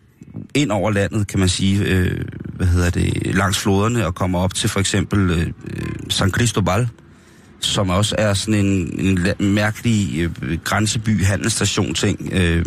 [0.55, 4.53] ind over landet, kan man sige, øh, hvad hedder det, langs floderne og kommer op
[4.53, 6.89] til for eksempel øh, øh San Cristobal,
[7.65, 8.99] som også er sådan en,
[9.39, 12.65] en mærkelig øh, grænseby, handelsstation ting, øh,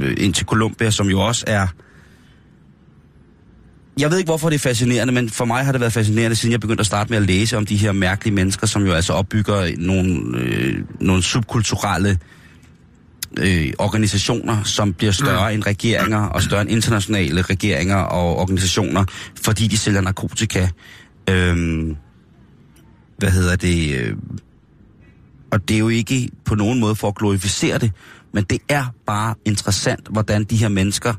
[0.00, 1.66] øh, ind til Colombia, som jo også er
[3.98, 6.52] jeg ved ikke, hvorfor det er fascinerende, men for mig har det været fascinerende, siden
[6.52, 9.12] jeg begyndte at starte med at læse om de her mærkelige mennesker, som jo altså
[9.12, 12.18] opbygger nogle, øh, nogle subkulturelle
[13.38, 15.54] øh, organisationer, som bliver større mm.
[15.54, 19.04] end regeringer, og større end internationale regeringer og organisationer,
[19.42, 20.68] fordi de sælger narkotika.
[21.30, 21.86] Øh,
[23.18, 24.00] hvad hedder det?
[24.00, 24.16] Øh,
[25.50, 27.92] og det er jo ikke på nogen måde for at glorificere det,
[28.32, 31.12] men det er bare interessant, hvordan de her mennesker,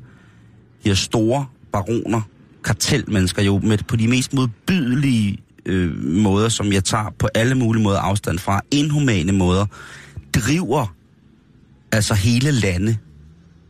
[0.84, 2.22] de her store baroner,
[2.64, 7.84] kartelmennesker jo med på de mest modbydelige øh, måder, som jeg tager på alle mulige
[7.84, 9.66] måder afstand fra, inhumane måder,
[10.36, 10.96] driver
[11.92, 12.98] altså hele lande,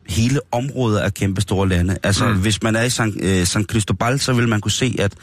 [0.08, 1.98] hele områder af kæmpe store lande.
[2.04, 2.42] Altså, mm.
[2.42, 5.14] hvis man er i San, øh, San Cristobal, så vil man kunne se, at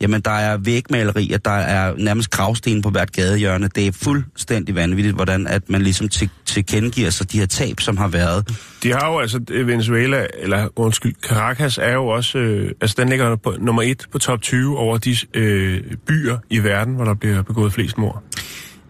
[0.00, 3.68] jamen, der er vægmalerier, der er nærmest gravsten på hvert gadehjørne.
[3.74, 7.96] Det er fuldstændig vanvittigt, hvordan at man ligesom til, tilkendegiver sig de her tab, som
[7.96, 8.48] har været.
[8.82, 13.08] De har jo altså, øh, Venezuela, eller undskyld, Caracas er jo også, øh, altså den
[13.08, 17.14] ligger på nummer et på top 20 over de øh, byer i verden, hvor der
[17.14, 18.22] bliver begået flest mord.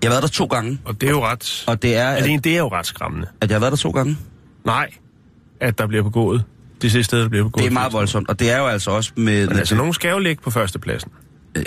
[0.02, 2.22] Jeg har været der to gange, Og det er jo ret, og det er, at,
[2.22, 3.26] alene det er jo ret skræmmende.
[3.40, 4.16] at jeg har været der to gange.
[4.64, 4.90] Nej,
[5.60, 6.44] at der bliver begået.
[6.84, 7.62] Det sidste sted, der bliver begået.
[7.62, 9.48] Det er meget voldsomt, og det er jo altså også med...
[9.48, 11.10] Men altså, nogen skal jo ligge på førstepladsen.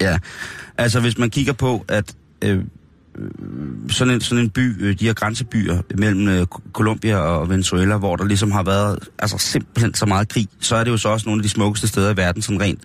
[0.00, 0.18] Ja,
[0.78, 2.14] altså hvis man kigger på, at
[2.44, 2.58] øh,
[3.18, 3.30] øh,
[3.88, 8.16] sådan, en, sådan en by, øh, de her grænsebyer mellem øh, Colombia og Venezuela, hvor
[8.16, 11.26] der ligesom har været altså simpelthen så meget krig, så er det jo så også
[11.26, 12.80] nogle af de smukkeste steder i verden, sådan rent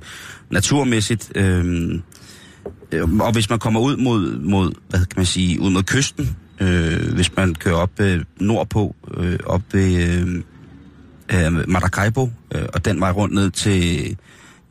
[0.49, 1.31] naturmæssigt.
[1.35, 1.91] Øh,
[2.91, 6.37] øh, og hvis man kommer ud mod, mod, hvad kan man sige, ud mod kysten,
[6.59, 10.43] øh, hvis man kører op øh, nordpå, øh, op ved øh,
[11.33, 14.17] øh, Maracaibo, øh, og den vej rundt ned til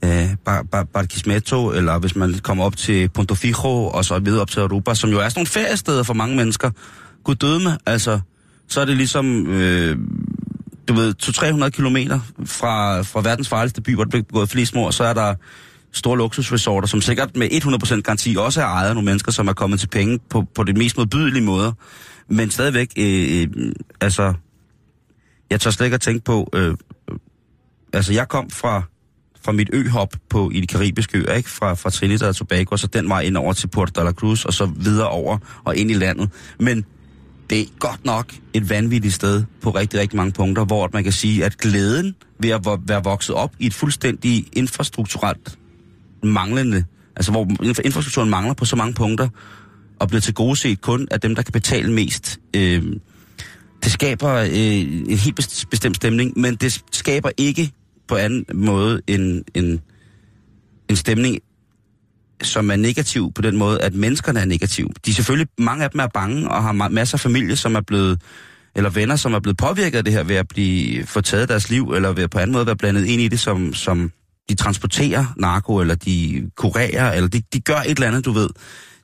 [0.04, 4.40] øh, Bar- Bar- Barquisimeto, eller hvis man kommer op til Punto Fijo, og så videre
[4.40, 6.70] op til Aruba, som jo er sådan nogle feriesteder for mange mennesker.
[7.24, 8.20] Gud døde med, altså,
[8.68, 9.98] så er det ligesom, øh,
[10.88, 14.92] du ved, 200-300 kilometer fra, fra verdens farligste by, hvor der bliver begået flest mord,
[14.92, 15.34] så er der
[15.92, 17.48] store luksusresorter, som sikkert med
[17.96, 20.64] 100% garanti også er ejet af nogle mennesker, som er kommet til penge på, på
[20.64, 21.72] det mest modbydelige måder.
[22.28, 24.34] Men stadigvæk, øh, øh, altså,
[25.50, 26.68] jeg tør slet ikke at tænke på, øh,
[27.10, 27.16] øh,
[27.92, 28.82] altså jeg kom fra,
[29.42, 31.50] fra mit øhop på, i de karibiske øer, ikke?
[31.50, 34.12] Fra, fra Trinidad og Tobago, og så den vej ind over til Puerto de la
[34.12, 36.30] Cruz, og så videre over og ind i landet.
[36.60, 36.84] Men
[37.50, 41.12] det er godt nok et vanvittigt sted på rigtig, rigtig mange punkter, hvor man kan
[41.12, 45.58] sige, at glæden ved at være vokset op i et fuldstændig infrastrukturelt
[46.22, 46.84] manglende,
[47.16, 47.46] altså hvor
[47.84, 49.28] infrastrukturen mangler på så mange punkter,
[49.98, 52.40] og bliver til gode set kun af dem, der kan betale mest.
[52.56, 52.82] Øh,
[53.84, 57.72] det skaber øh, en helt bestemt stemning, men det skaber ikke
[58.08, 59.80] på anden måde en, en,
[60.88, 61.38] en stemning,
[62.42, 64.88] som er negativ på den måde, at menneskerne er negative.
[65.06, 67.74] De er selvfølgelig, mange af dem er bange og har ma- masser af familie, som
[67.74, 68.20] er blevet,
[68.76, 71.70] eller venner, som er blevet påvirket af det her ved at blive få taget deres
[71.70, 74.12] liv, eller ved at på anden måde være blandet ind i det, som, som
[74.48, 78.48] de transporterer narko, eller de kurerer, eller de, de gør et eller andet, du ved.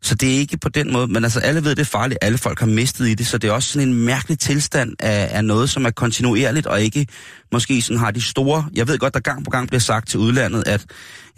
[0.02, 2.18] Så det er ikke på den måde, men altså alle ved, det er farligt.
[2.22, 5.28] Alle folk har mistet i det, så det er også sådan en mærkelig tilstand af,
[5.32, 7.06] af noget, som er kontinuerligt, og ikke
[7.52, 8.66] måske sådan har de store...
[8.74, 10.85] Jeg ved godt, der gang på gang bliver sagt til udlandet, at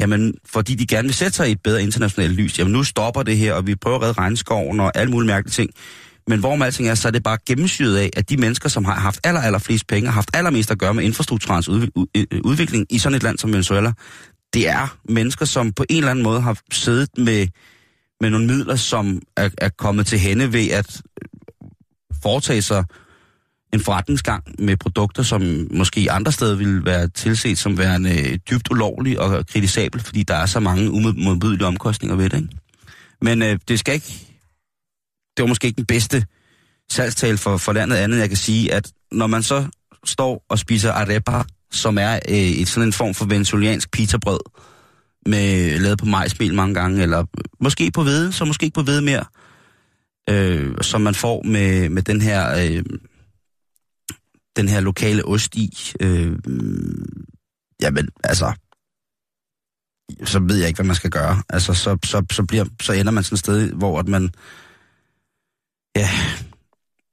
[0.00, 3.22] jamen, fordi de gerne vil sætte sig i et bedre internationalt lys, jamen nu stopper
[3.22, 5.70] det her, og vi prøver at redde regnskoven og alle mulige mærkelige ting.
[6.26, 8.94] Men hvor alting er, så er det bare gennemsyret af, at de mennesker, som har
[8.94, 11.68] haft aller, aller flest penge, har haft allermest at gøre med infrastrukturens
[12.44, 13.92] udvikling i sådan et land som Venezuela,
[14.54, 17.46] det er mennesker, som på en eller anden måde har siddet med,
[18.20, 21.00] med nogle midler, som er, er kommet til hende ved at
[22.22, 22.84] foretage sig
[23.72, 29.20] en forretningsgang med produkter, som måske andre steder ville være tilset som værende dybt ulovlig
[29.20, 32.36] og kritisabelt, fordi der er så mange umodbydelige omkostninger ved det.
[32.36, 32.56] Ikke?
[33.22, 34.24] Men øh, det skal ikke...
[35.36, 36.26] Det var måske ikke den bedste
[36.90, 38.18] salgstal for, for landet andet.
[38.18, 39.66] Jeg kan sige, at når man så
[40.04, 44.40] står og spiser arepa, som er øh, et sådan en form for venezuelansk pizzabrød,
[45.28, 47.24] med, lavet på majsmel mange gange, eller
[47.60, 49.24] måske på hvede, så måske ikke på hvede mere,
[50.30, 52.54] øh, som man får med, med den her...
[52.58, 52.84] Øh,
[54.56, 55.94] den her lokale ost i.
[56.00, 56.38] Øh,
[57.82, 58.52] jamen, altså,
[60.24, 61.42] så ved jeg ikke, hvad man skal gøre.
[61.48, 64.30] Altså, så, så, så, bliver, så ender man sådan et sted, hvor at man,
[65.96, 66.08] ja,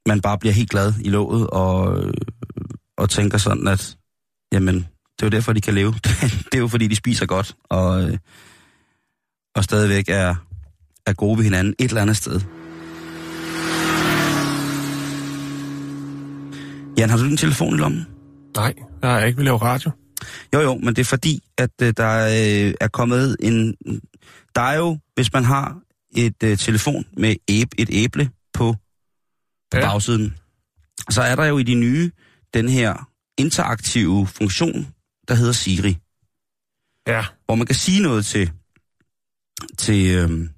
[0.06, 2.04] man bare bliver helt glad i låget, og,
[2.96, 3.96] og tænker sådan, at,
[4.52, 5.92] jamen, det er jo derfor, de kan leve.
[6.52, 8.18] det er jo fordi, de spiser godt, og,
[9.54, 10.34] og stadigvæk er,
[11.06, 12.40] er gode ved hinanden et eller andet sted.
[16.98, 18.06] Jan, har du din telefon i lommen?
[18.56, 19.90] Nej, jeg har ikke vil lave radio.
[20.54, 23.74] Jo, jo, men det er fordi, at øh, der øh, er kommet en...
[24.54, 25.78] Der er jo, hvis man har
[26.16, 28.76] et øh, telefon med æb, et æble på, på
[29.74, 29.78] Ja.
[29.78, 29.86] ja.
[29.86, 30.34] bagsiden,
[31.10, 32.10] så er der jo i de nye
[32.54, 34.86] den her interaktive funktion,
[35.28, 35.96] der hedder Siri,
[37.06, 37.24] Ja.
[37.44, 38.50] hvor man kan sige noget til,
[39.78, 40.48] til, øh,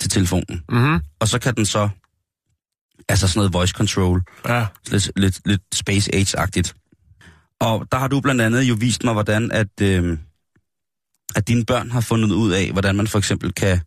[0.00, 0.62] til telefonen.
[0.68, 1.00] Mm-hmm.
[1.20, 1.88] Og så kan den så,
[3.08, 4.66] altså sådan noget voice control, Ja.
[4.90, 6.74] lidt, lidt, lidt Space Age-agtigt.
[7.60, 10.18] Og der har du blandt andet jo vist mig, hvordan at, øh,
[11.36, 13.80] at dine børn har fundet ud af, hvordan man for eksempel kan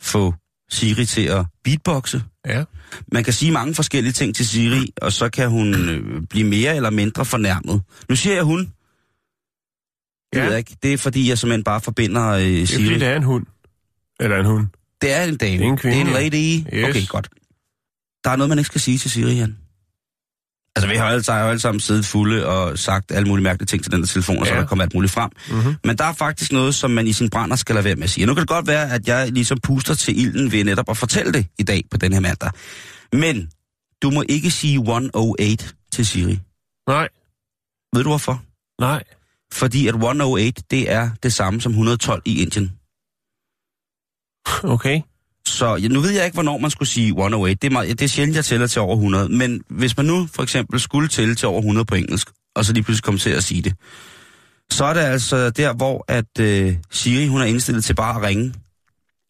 [0.00, 0.34] få
[0.70, 2.22] Siri til at beatboxe.
[2.46, 2.64] Ja.
[3.12, 6.76] Man kan sige mange forskellige ting til Siri, og så kan hun øh, blive mere
[6.76, 7.82] eller mindre fornærmet.
[8.08, 8.72] Nu siger jeg hun.
[10.32, 10.44] Det Ja.
[10.44, 10.76] jeg ikke.
[10.82, 12.84] Det er fordi, jeg simpelthen bare forbinder øh, Det er Siri.
[12.84, 13.46] fordi, det er en hund.
[14.20, 14.66] Eller en hund.
[15.00, 15.58] Det er en dame.
[15.58, 16.78] Det er en kvinde, Det er en lady.
[16.78, 16.88] Yes.
[16.96, 17.28] Okay, godt.
[18.24, 19.56] Der er noget, man ikke skal sige til Siri, Jan.
[20.76, 23.42] Altså, vi har jo alle, har jo alle sammen siddet fulde og sagt alle mulige
[23.44, 24.56] mærkelige ting til den der telefon, og så Ja.
[24.56, 25.30] er der kommet alt muligt frem.
[25.50, 25.74] Mm-hmm.
[25.84, 28.10] Men der er faktisk noget, som man i sin brænder skal lade være med at
[28.10, 28.24] sige.
[28.24, 30.96] Og nu kan det godt være, at jeg ligesom puster til ilden ved netop at
[30.96, 32.50] fortælle det i dag på den her mandag.
[33.12, 33.50] Men
[34.02, 36.38] du må ikke sige 108 til Siri.
[36.88, 37.08] Nej.
[37.94, 38.42] Ved du hvorfor?
[38.80, 39.02] Nej.
[39.52, 42.72] Fordi at 108, det er det samme som 112 i Indien.
[44.62, 45.00] Okay.
[45.46, 47.54] Så ja, nu ved jeg ikke, hvornår man skulle sige 108.
[47.54, 49.28] Det er, meget, det er sjældent, jeg tæller til over 100.
[49.28, 52.72] Men hvis man nu for eksempel skulle tælle til over 100 på engelsk, og så
[52.72, 53.74] lige pludselig komme til at sige det,
[54.70, 58.22] så er det altså der, hvor at øh, Siri, hun er indstillet til bare at
[58.22, 58.54] ringe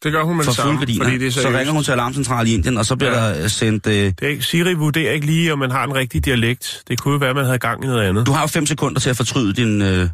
[0.03, 2.47] Det gør hun med for det samme, fordi det er så ringer hun til alarmcentral
[2.47, 3.41] i Indien, og så bliver Ja.
[3.41, 3.87] der sendt...
[3.87, 6.83] Øh, Det er ikke, Siri vurderer ikke lige, om man har en rigtig dialekt.
[6.87, 8.25] Det kunne jo være, at man havde gang i noget andet.
[8.25, 10.09] du har jo fem sekunder til at fortryde din, øh,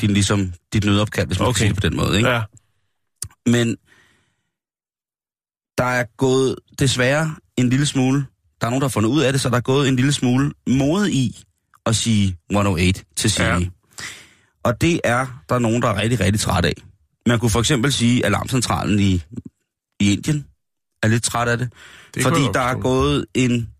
[0.00, 1.52] din, ligesom, dit nødopkald, hvis man okay.
[1.52, 2.16] Kan sige det på den måde.
[2.16, 2.28] Ikke?
[2.28, 2.42] Ja.
[3.46, 3.76] Men
[5.78, 8.26] der er gået desværre en lille smule,
[8.60, 10.12] der er nogen, der har fundet ud af det, så der er gået en lille
[10.12, 11.42] smule mode i
[11.86, 13.46] at sige 108 til Siri.
[13.46, 13.58] Ja.
[14.64, 16.72] Og det er der nogen, der er rigtig, rigtig træt af.
[17.26, 19.22] Man kunne for eksempel sige, at alarmcentralen i,
[20.00, 20.46] i Indien
[21.02, 21.72] er lidt træt af det.
[22.14, 23.70] Det fordi der er gået en,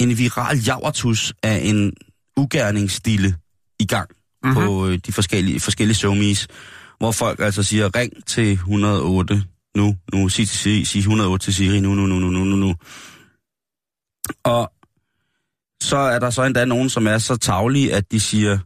[0.00, 1.92] en viral javertus af en
[2.36, 3.36] ugerningsstille
[3.78, 4.10] i gang
[4.46, 4.54] Mhm.
[4.54, 4.66] mm-hmm.
[4.66, 6.48] på øh, de forskellige, forskellige somies,
[6.98, 9.44] hvor folk altså siger, ring til 108
[9.76, 12.56] nu, nu, sig, til Siri, sig 108 til Siri nu, nu, nu, nu, nu, nu,
[12.56, 12.74] nu.
[14.44, 14.72] Og
[15.82, 18.58] så er der så endda nogen, som er så tavlige, at de siger,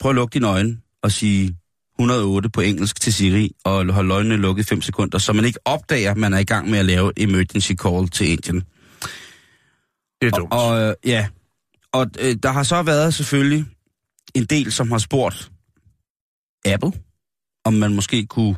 [0.00, 1.56] prøv at lukke dine øjne og sige
[1.98, 6.10] 108 på engelsk til Siri, og holde øjnene lukket 5 sekunder, så man ikke opdager,
[6.10, 8.60] at man er i gang med at lave emergency call til Indien.
[10.20, 10.52] Det er dumt.
[10.52, 11.28] Og, og øh, ja,
[11.92, 13.64] og øh, der har så været selvfølgelig
[14.34, 15.52] en del, som har spurgt
[16.64, 16.92] Apple,
[17.64, 18.56] om man måske kunne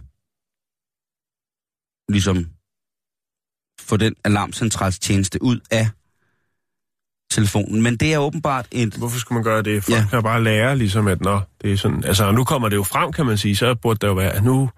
[2.08, 2.46] ligesom
[3.80, 5.88] få den alarmcentralstjeneste ud af
[7.30, 7.82] telefonen.
[7.82, 8.94] Men det er åbenbart et...
[8.94, 9.84] Hvorfor skulle man gøre det?
[9.84, 10.04] Folk Ja.
[10.10, 12.04] kan bare lære, ligesom at, nå, det er sådan...
[12.04, 14.70] Altså, nu kommer det jo frem, kan man sige, så burde der jo være, nu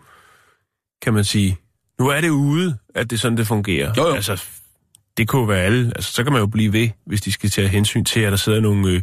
[1.03, 1.59] kan man sige,
[1.99, 3.93] nu er det ude, at det er sådan, det fungerer.
[3.97, 4.15] Jo, jo.
[4.15, 4.43] Altså,
[5.17, 5.93] det kunne jo være alle.
[5.97, 8.37] Altså, så kan man jo blive ved, hvis de skal tage hensyn til, at der
[8.39, 8.91] sidder nogle...
[8.91, 9.03] Øh,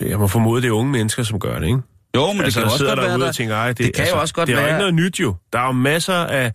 [0.00, 1.78] jeg må formode, det er unge mennesker, som gør det, ikke?
[2.16, 4.00] Jo, men altså, det kan jo også godt være, og tænker, det, det kan jo
[4.02, 5.34] altså, også godt det er jo være- ikke noget nyt jo.
[5.52, 6.52] Der er jo masser af...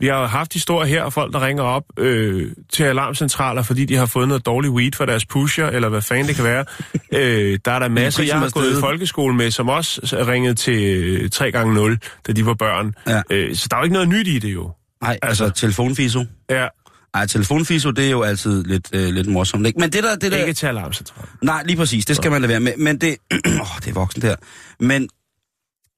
[0.00, 3.96] Vi har haft historier her af folk, der ringer op øh, til alarmcentraler, fordi de
[3.96, 6.64] har fået noget dårlig weed for deres pusher, eller hvad fanden det kan være.
[7.20, 10.82] øh, der er der masser, jeg har gået i folkeskole med, som også ringede til
[10.84, 12.94] øh, 3x0, da de var børn.
[13.06, 13.22] Ja.
[13.30, 14.70] Øh, så der er jo ikke noget nyt i det jo.
[15.02, 16.24] Nej, altså, Altså- telefonfiso.
[16.50, 16.66] Ja,
[17.14, 19.66] Ej, telefonfiso, det er jo altid lidt, øh, lidt morsomt.
[19.66, 19.80] Ikke?
[19.80, 20.16] Men det der...
[20.16, 21.28] Det der ikke til alarmcentralen.
[21.42, 22.04] Nej, lige præcis.
[22.06, 22.72] Det skal man lade være med.
[22.78, 23.16] Men det...
[23.46, 24.36] Åh, det er voksen der.
[24.80, 25.08] Men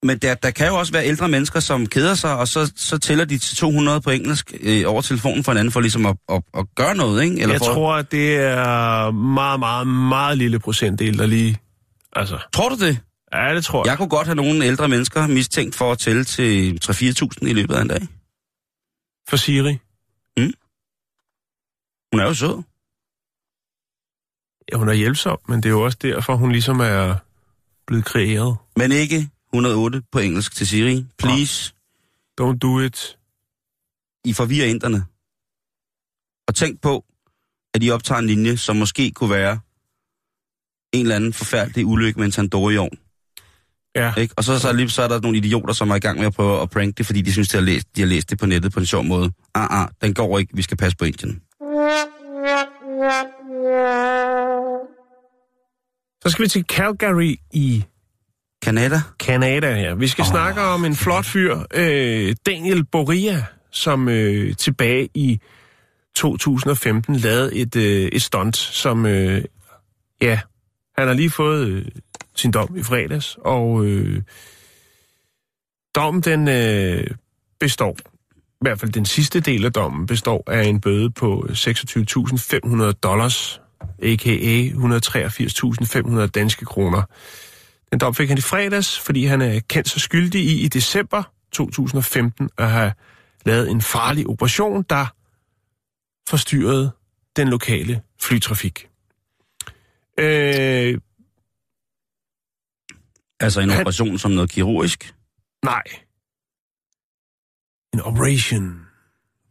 [0.02, 2.98] Men der, der kan jo også være ældre mennesker, som keder sig, og så, så
[2.98, 6.42] tæller de til 200 på engelsk øh, over telefonen for hinanden, for ligesom at, at,
[6.54, 7.40] at gøre noget, ikke?
[7.40, 11.58] Eller Jeg for, tror, at det er meget, meget, meget lille procentdel, der lige...
[12.12, 13.00] Altså, Tror du det?
[13.34, 13.90] ja, det tror jeg.
[13.90, 17.74] Jeg kunne godt have nogle ældre mennesker mistænkt for at tælle til 3-4.000 i løbet
[17.74, 18.00] af en dag.
[19.28, 19.78] For Siri.
[22.12, 22.62] Hun er jo sød.
[24.72, 27.14] Ja, hun er hjælpsom, men det er jo også derfor, hun ligesom er
[27.86, 28.56] blevet kreeret.
[28.76, 31.06] Men ikke 108 på engelsk til Siri.
[31.18, 31.72] Please.
[32.40, 33.18] Don't do it.
[34.24, 35.04] I forvirrer inderne.
[36.48, 37.04] Og tænk på,
[37.74, 39.60] at I optager en linje, som måske kunne være
[40.92, 42.98] en eller anden forfærdelig ulykke med en Tandoori-ovn.
[43.96, 44.34] Ja, Ikke?
[44.36, 46.34] Og så, så, lige, så er der nogle idioter, som er i gang med at
[46.34, 48.46] prøve at prank det, fordi de synes, de har, læst, de har læst det på
[48.46, 49.32] nettet på en sjov måde.
[49.54, 50.56] Ah, ah, den går ikke.
[50.56, 51.42] Vi skal passe på Indien.
[56.22, 57.84] så skal vi til Calgary i
[58.64, 59.00] Canada?
[59.18, 59.94] Canada, ja.
[59.94, 60.30] Vi skal oh.
[60.30, 65.40] snakke om en flot fyr, øh, Daniel Boria, som øh, tilbage i
[66.16, 69.44] 2015 lavede et, øh, et stunt, som, øh,
[70.20, 70.40] ja,
[70.98, 71.84] han har lige fået øh,
[72.34, 74.22] sin dom i fredags, og øh,
[75.94, 77.06] dommen den øh,
[77.60, 77.96] består,
[78.36, 83.60] i hvert fald den sidste del af dommen, består af en bøde på 26.500 dollars,
[84.02, 84.68] a.k.a.
[86.22, 87.02] 183.500 danske kroner.
[87.90, 91.22] Den dom fik han i fredags, fordi han er kendt så skyldig i i december
[91.52, 92.92] 2015 at have
[93.46, 95.06] lavet en farlig operation, der
[96.30, 96.90] forstyrrede
[97.36, 98.88] den lokale flytrafik.
[100.18, 100.98] Øh,
[103.40, 105.14] Altså en Han- operation som noget kirurgisk?
[105.64, 105.82] nej.
[107.94, 108.86] En operation.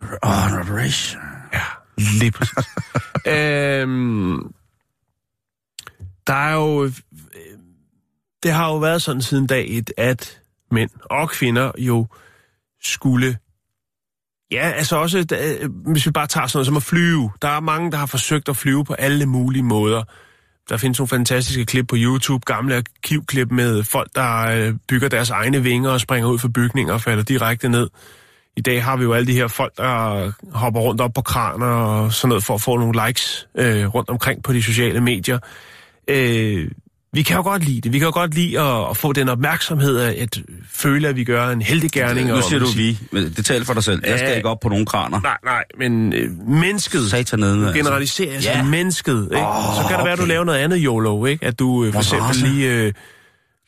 [0.02, 1.22] Oh, en operation.
[1.54, 1.64] Ja,
[1.98, 2.34] lige
[3.82, 4.54] øhm,
[6.28, 6.92] der er jo...
[8.48, 10.40] Det har jo været sådan siden dag et, at
[10.72, 12.08] mænd og kvinder jo
[12.84, 13.38] skulle...
[14.52, 17.32] Ja, altså også, da- hvis vi bare tager sådan noget som at flyve.
[17.42, 20.04] Der er mange, der har forsøgt at flyve på alle mulige måder.
[20.70, 25.30] Der findes nogle fantastiske klip på YouTube, gamle arkivklip med folk, der øh, bygger deres
[25.30, 27.90] egne vinger og springer ud for bygninger og falder direkte ned.
[28.58, 31.66] I dag har vi jo alle de her folk, der hopper rundt op på kraner
[31.66, 35.40] og sådan noget for at få nogle likes øh, rundt omkring på de sociale medier.
[36.08, 36.72] Øh,
[37.18, 37.94] vi kan jo godt lide det.
[37.94, 41.24] Vi kan jo godt lide at, at få den opmærksomhed af at føle, at vi
[41.24, 42.28] gør en heldig gerning.
[42.28, 44.02] Nu og- siger du vi, men det taler for dig selv.
[44.06, 45.22] Jeg skal ikke op på nogen kraner.
[45.22, 47.58] Nej, nej, men øh, mennesket Satan nede.
[47.68, 47.74] Altså.
[47.74, 48.50] generaliserer altså.
[48.50, 48.64] Ja.
[48.64, 49.30] mennesket.
[49.32, 49.48] Ikke?
[49.48, 50.30] Åh, så kan det være, at du okay.
[50.30, 51.46] laver noget andet YOLO, ikke?
[51.46, 52.46] At du øh, for eksempel race?
[52.48, 52.94] lige, øh,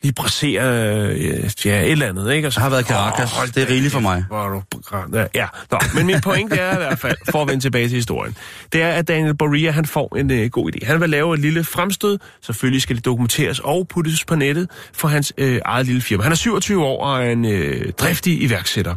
[0.03, 2.33] lige braserer øh, ja, et eller andet.
[2.33, 2.47] Ikke?
[2.47, 3.31] Og så, Jeg har været Caracas.
[3.31, 4.25] hold Det er rigeligt for mig.
[4.27, 5.47] hvor er du ja, ja.
[5.71, 8.35] Nå, men min pointe er i hvert fald, for at vende tilbage til historien,
[8.73, 10.85] det er, at Daniel Boria, han får en øh, god idé.
[10.85, 12.17] Han vil lave et lille fremstød.
[12.41, 16.23] Selvfølgelig skal det dokumenteres og puttes på nettet for hans øh, eget lille firma.
[16.23, 18.95] Han er 27 år og er en øh, driftig iværksætter.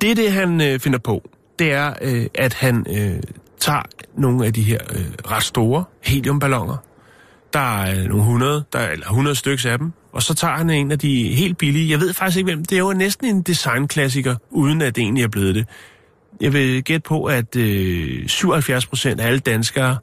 [0.00, 3.22] Det, det han øh, finder på, det er, øh, at han øh,
[3.60, 3.82] tager
[4.18, 6.76] nogle af de her øh, ret store heliumballoner.
[7.52, 9.92] Der er nogle 100, der, eller 100 stykker af dem.
[10.12, 11.90] Og så tager han en af de helt billige.
[11.90, 12.64] Jeg ved faktisk ikke, hvem.
[12.64, 15.66] Det er jo næsten en designklassiker, uden at det egentlig er blevet det.
[16.40, 19.98] Jeg vil gætte på, at øh, 77 procent af alle danskere,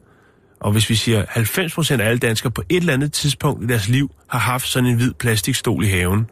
[0.60, 3.68] og hvis vi siger 90 procent af alle danskere på et eller andet tidspunkt i
[3.68, 6.28] deres liv, har haft sådan en hvid plastikstol i haven.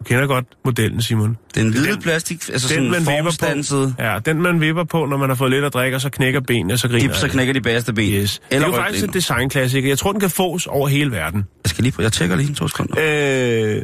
[0.00, 1.36] Du kender godt modellen, Simon.
[1.54, 3.94] Den hvide Den- plastik, altså Den, sådan man formstanset.
[3.98, 4.02] på.
[4.02, 6.40] Ja, den man vipper på, når man har fået lidt at drikke, og så knækker
[6.40, 8.12] benene, og så griner Dip, så knækker de bagerste ben.
[8.12, 8.38] Yes.
[8.38, 9.88] Det er Eller jo faktisk en designklassiker.
[9.88, 11.44] Jeg tror, den kan fås over hele verden.
[11.64, 12.94] Jeg skal lige på, jeg tjekker lige en to sekunder.
[13.76, 13.82] Øh,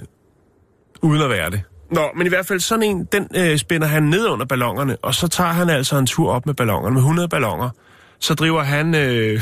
[1.03, 1.63] uden at være det.
[1.93, 5.15] Nå, men i hvert fald sådan en, den øh, spænder han ned under ballongerne, og
[5.15, 7.71] så tager han altså en tur op med ballongerne, med 100 ballonger.
[8.21, 9.41] Så driver han, øh,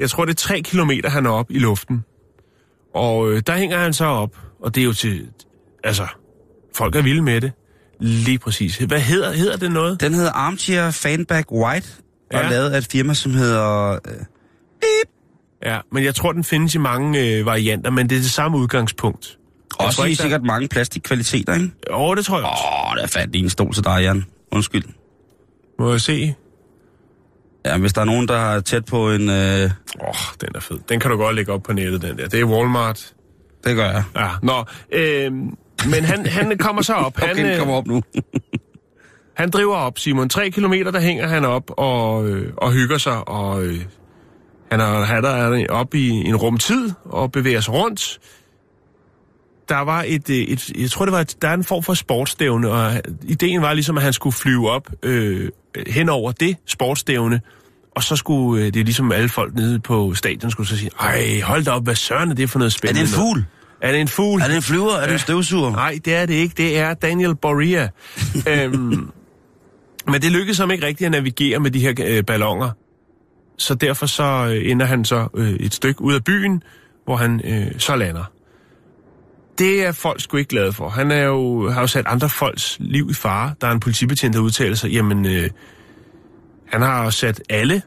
[0.00, 2.04] jeg tror det er 3 kilometer, han er op i luften.
[2.94, 4.30] Og øh, der hænger han så op,
[4.62, 5.26] og det er jo til,
[5.86, 6.06] altså,
[6.74, 7.52] folk er vilde med det.
[8.00, 8.76] Lige præcis.
[8.76, 10.00] Hvad hedder, hedder det noget?
[10.00, 11.88] Den hedder Armchair Fanback White,
[12.30, 12.42] og Ja.
[12.46, 13.92] er lavet af et firma, som hedder...
[13.92, 13.98] Øh,
[15.64, 18.58] Ja, men jeg tror, den findes i mange øh, varianter, men det er det samme
[18.58, 19.38] udgangspunkt.
[19.78, 21.70] Jeg også tror i der- sikkert mange plastikkvaliteter, ikke?
[21.90, 22.62] Jo, det tror jeg også.
[22.64, 24.24] Åh, oh, der er fat i en stol til dig, Jan.
[24.52, 24.84] Undskyld.
[25.78, 26.34] Må jeg se?
[27.66, 29.28] Ja, hvis der er nogen, der er tæt på en...
[29.30, 29.36] Øh,
[30.00, 30.78] Åh, oh, den er fed.
[30.88, 32.28] Den kan du godt lægge op på nettet, den der.
[32.28, 33.12] Det er Walmart.
[33.64, 34.02] det gør jeg.
[34.16, 34.64] Ja, nå.
[34.92, 35.32] Øh,
[35.90, 37.16] men han, han kommer så op.
[37.20, 38.02] Han, Okay, den øh, kommer op nu.
[39.40, 40.28] han driver op, Simon.
[40.28, 43.28] Tre kilometer, der hænger han op og, øh, og hygger sig.
[43.28, 43.80] Og øh,
[44.70, 48.18] han er, han er op i en rumtid og bevæger sig rundt.
[49.68, 51.94] Der var et, øh, et, jeg tror det var, et, der er en form for
[51.94, 55.48] sportsstævne, og ideen var ligesom, at han skulle flyve op øh,
[55.86, 57.40] hen over det sportsstævne,
[57.96, 60.90] og så skulle øh, det er ligesom alle folk nede på stadion skulle så sige,
[61.00, 63.00] ej, hold da op, hvad søren er det for noget Er spændende?
[63.00, 63.44] det en noget?" fugl?
[63.80, 64.40] Er det en fugl?
[64.40, 64.92] Er det en flyver?
[64.92, 65.70] Er det en støvsuger?
[65.70, 66.54] Nej, det er det ikke.
[66.56, 67.88] Det er Daniel Boria.
[68.50, 69.10] øhm,
[70.06, 72.70] men det lykkedes ham ikke rigtigt at navigere med de her øh, ballonger.
[73.58, 76.62] Så derfor så øh, ender han så øh, et stykke ud af byen,
[77.04, 78.24] hvor han øh, så lander.
[79.58, 80.88] Det er folk sgu ikke glade for.
[80.88, 83.54] Han er jo, har jo sat andre folks liv i fare.
[83.60, 85.50] Der er en politibetjent, der udtaler sig, jamen, øh,
[86.68, 87.82] han har jo sat alle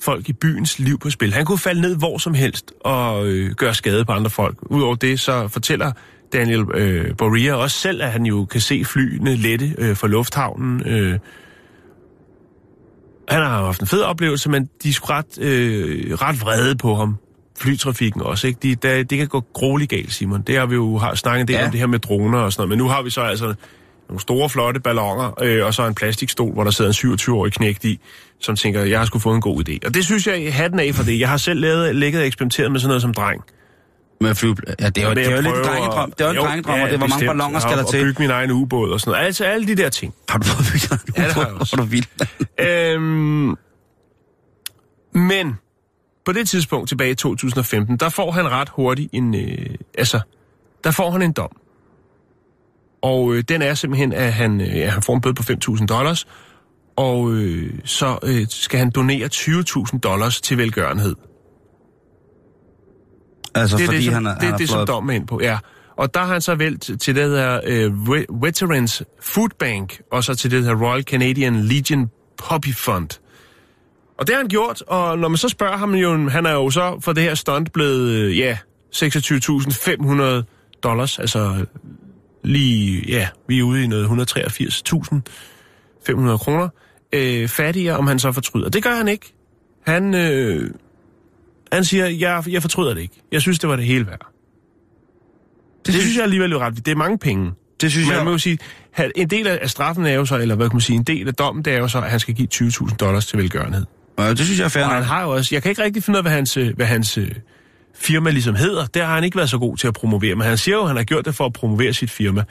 [0.00, 1.32] folk i byens liv på spil.
[1.32, 4.56] Han kunne falde ned hvor som helst og øh, gøre skade på andre folk.
[4.62, 5.92] Udover det, så fortæller
[6.32, 10.82] Daniel øh, Boria også selv, at han jo kan se flyene lette øh, fra lufthavnen.
[10.86, 11.18] Øh.
[13.28, 16.94] Han har haft en fed oplevelse, men de er sgu ret, øh, ret vrede på
[16.94, 17.16] ham.
[17.58, 18.58] Flytrafikken også, ikke?
[18.62, 20.42] De, der, det kan gå grueligt galt, Simon.
[20.42, 21.64] Det har vi jo har snakket en del ja.
[21.64, 22.68] om det her med droner og sådan noget.
[22.68, 23.54] Men nu har vi så altså
[24.08, 27.84] nogle store, flotte ballonger, øh, og så en plastikstol, hvor der sidder en 27-årig knægt
[27.84, 28.00] i,
[28.40, 29.78] som tænker, jeg har skulle få en god idé.
[29.86, 31.20] Og det synes jeg, hatten af for det.
[31.20, 33.42] Jeg har selv lavet, ligget og eksperimenteret med sådan noget som dreng.
[34.20, 34.48] Med fly...
[34.48, 34.52] Ja,
[34.88, 36.12] det er jo, det er jo lidt en drengedrøm.
[36.12, 38.00] Det er jo en drengedrøm, og det er, hvor mange ballonger skal der til.
[38.00, 39.26] Og bygge min egen ubåd og sådan noget.
[39.26, 40.14] Altså alle de der ting.
[40.28, 41.60] Har du fået bygget en Ja, det har jeg ubåd?
[41.60, 41.76] også.
[41.76, 42.06] Hvor du vild.
[42.94, 43.54] Øhm,
[45.14, 45.56] men
[46.26, 49.34] på det tidspunkt tilbage i 2015, der får han ret hurtigt en...
[49.34, 49.66] Øh,
[49.98, 50.20] altså,
[50.84, 51.50] der får han en dom.
[53.02, 55.86] Og øh, den er simpelthen, at han, øh, at han får en bøde på 5.000
[55.86, 56.26] dollars,
[56.96, 61.14] og øh, så øh, skal han donere 20.000 dollars til velgørenhed.
[63.54, 65.40] Altså, det er fordi det, som, han er, det, er det, som dommen ind på,
[65.42, 65.58] ja.
[65.96, 70.24] Og der har han så valgt til det der øh, Ve- Veterans Food Bank, og
[70.24, 72.10] så til det der Royal Canadian Legion
[72.48, 73.08] Poppy Fund.
[74.18, 76.70] Og det har han gjort, og når man så spørger ham, jo, han er jo
[76.70, 78.58] så for det her stunt blevet, øh, ja,
[78.94, 81.64] 26.500 dollars, altså
[82.44, 86.68] lige, ja, vi er ude i noget 183.500 kroner,
[87.12, 88.68] øh, fattigere, om han så fortryder.
[88.68, 89.34] Det gør han ikke.
[89.86, 90.70] Han, øh,
[91.72, 93.22] han siger, jeg, jeg fortryder det ikke.
[93.32, 94.26] Jeg synes, det var det hele værd.
[95.86, 96.76] Det, det synes jeg alligevel er ret.
[96.76, 97.52] Det er mange penge.
[97.80, 98.18] Det synes Men jeg...
[98.18, 98.58] man må jo sige,
[99.16, 101.34] en del af straffen er jo så, eller hvad kan man sige, en del af
[101.34, 103.84] dommen, det er jo så, at han skal give 20.000 dollars til velgørenhed.
[104.18, 106.02] Ja, det synes jeg er fair Og han har jo også, jeg kan ikke rigtig
[106.02, 107.30] finde ud af, hvad hans, øh, hvad hans øh,
[107.98, 108.86] firma ligesom hedder.
[108.86, 110.88] Der har han ikke været så god til at promovere, men han siger jo, at
[110.88, 112.44] han har gjort det for at promovere sit firma.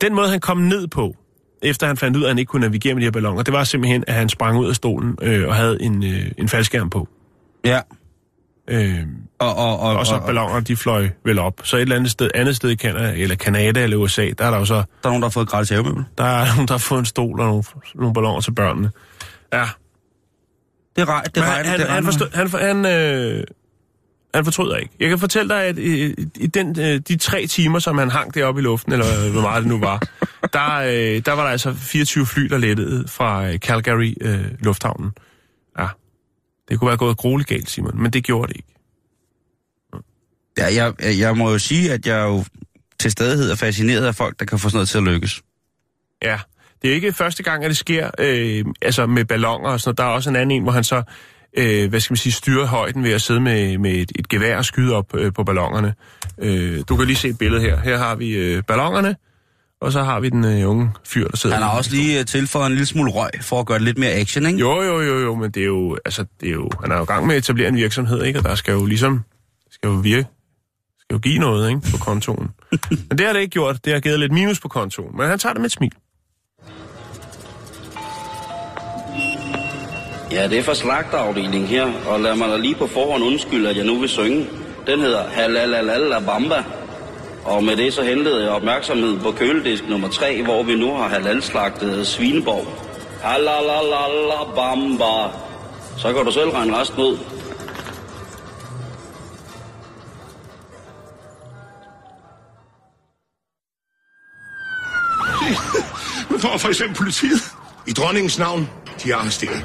[0.00, 1.16] Den måde, han kom ned på,
[1.62, 3.54] efter han fandt ud af, at han ikke kunne navigere med de her ballonger, det
[3.54, 6.90] var simpelthen, at han sprang ud af stolen øh, og havde en, øh, en faldskærm
[6.90, 7.08] på.
[7.64, 7.80] Ja.
[8.70, 8.98] Øh,
[9.38, 11.60] Og, og, og, og så og, ballonger, de fløj vel op.
[11.64, 14.50] Så et eller andet sted, andet sted i Canada, eller Canada eller USA, der er
[14.50, 16.04] der jo så, der er nogen, der har fået gratis havemøbel.
[16.18, 17.64] der er nogen, der har fået en stol og nogle,
[17.94, 18.90] nogle ballonger til børnene.
[19.52, 19.64] Ja,
[20.96, 23.44] Det, rej, det regner, han, det han, forstod, han, han, øh,
[24.34, 24.94] han fortryder ikke.
[25.00, 28.34] Jeg kan fortælle dig, at i, i den, øh, de tre timer, som han hang
[28.34, 30.02] deroppe i luften, eller hvor meget det nu var,
[30.52, 35.10] der, øh, der var der altså 24 fly, der lettede fra øh, Calgary øh, lufthavnen.
[35.78, 35.86] Ja,
[36.68, 38.68] det kunne være gået grueligt galt, Simon, men det gjorde det ikke.
[40.58, 42.44] Ja, jeg, jeg må jo sige, at jeg er jo
[43.00, 45.42] til stadighed er fascineret af folk, der kan få sådan noget til at lykkes.
[46.22, 46.38] Ja,
[46.82, 49.98] det er ikke første gang, at det sker øh, altså med ballonger og sådan noget.
[49.98, 51.02] Der er også en anden en, hvor han så
[51.56, 54.56] øh, hvad skal man sige, styrer højden ved at sidde med, med et, et gevær
[54.56, 55.94] og skyde op øh, på ballongerne.
[56.38, 57.80] Øh, du kan lige se et billede her.
[57.80, 59.16] Her har vi øh, ballongerne,
[59.80, 61.56] og så har vi den øh, unge fyr, der sidder...
[61.56, 63.98] Han har også lige øh, tilføjet en lille smule røg, for at gøre det lidt
[63.98, 64.58] mere action, ikke?
[64.58, 67.02] Jo, jo, jo, jo, men det er jo, altså, det er jo, han er jo
[67.02, 68.38] i gang med at etablere en virksomhed, ikke?
[68.38, 69.20] Og der skal jo ligesom,
[69.70, 70.26] skal jo virke,
[71.00, 71.80] skal jo give noget, ikke?
[71.90, 72.50] På kontoen.
[73.08, 73.84] men det har det ikke gjort.
[73.84, 75.16] Det har givet lidt minus på kontoen.
[75.16, 75.92] Men han tager det med et smil.
[80.32, 83.76] Ja, det er fra slagterafdelingen her, og lad mig da lige på forhånd undskylde, at
[83.76, 84.48] jeg nu vil synge.
[84.86, 86.64] Den hedder Halalalala Bamba.
[87.44, 91.08] Og med det så hentede jeg opmærksomhed på køledisk nummer 3, hvor vi nu har
[91.08, 92.66] halalslagtet Svineborg.
[93.22, 95.30] Halalalala Bamba.
[95.96, 97.16] Så kan du selv regne resten ud.
[106.30, 107.42] Nu får for eksempel politiet.
[107.86, 108.70] I dronningens navn,
[109.02, 109.64] de er arresteret.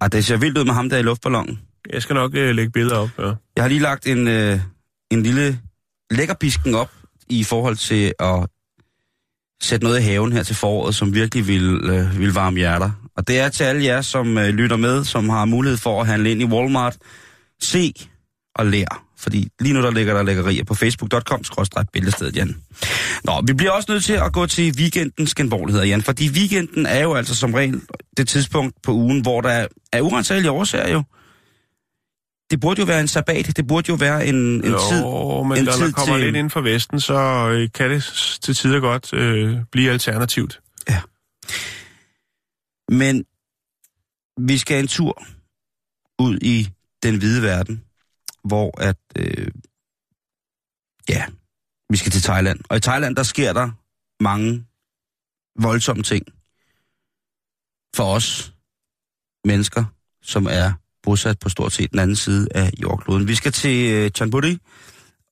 [0.00, 1.60] Ah, det ser vildt ud med ham der i luftballonen.
[1.92, 3.32] Jeg skal nok øh, lægge billeder op, ja.
[3.56, 4.60] Jeg har lige lagt en, øh,
[5.10, 5.60] en lille
[6.10, 6.90] lækkerbisken op
[7.28, 8.46] i forhold til at
[9.62, 12.90] sætte noget i haven her til foråret, som virkelig vil, øh, vil varme hjerter.
[13.16, 16.06] Og det er til alle jer, som øh, lytter med, som har mulighed for at
[16.06, 16.96] handle ind i Walmart.
[17.62, 17.92] Se
[18.54, 19.04] og lær.
[19.20, 21.44] Fordi lige nu der ligger der lækkerier på facebook.com
[21.92, 22.56] billedstedet, Jan.
[23.24, 26.02] Nå, vi bliver også nødt til at gå til weekendens genvorligheder, Jan.
[26.02, 27.80] Fordi weekenden er jo altså som regel
[28.16, 31.02] det tidspunkt på ugen, hvor der er, urensagelige årsager jo.
[32.50, 33.56] Det burde jo være en sabbat.
[33.56, 35.02] Det burde jo være en, en jo, tid.
[35.48, 37.14] men en når tid der kommer til- lidt inden for Vesten, så
[37.48, 38.02] øh, kan det
[38.42, 40.60] til tider godt øh, blive alternativt.
[42.88, 43.24] Men
[44.48, 45.22] vi skal en tur
[46.18, 46.68] ud i
[47.02, 47.82] den hvide verden,
[48.44, 49.46] hvor at øh,
[51.10, 51.24] Ja,
[51.90, 52.60] vi skal til Thailand.
[52.68, 53.70] Og i Thailand, der sker der
[54.22, 54.64] mange
[55.58, 56.26] voldsomme ting
[57.96, 58.54] for os
[59.44, 59.84] mennesker,
[60.22, 60.72] som er
[61.02, 63.28] bosat på stort set den anden side af jordkloden.
[63.28, 64.58] Vi skal til øh, Chanburi,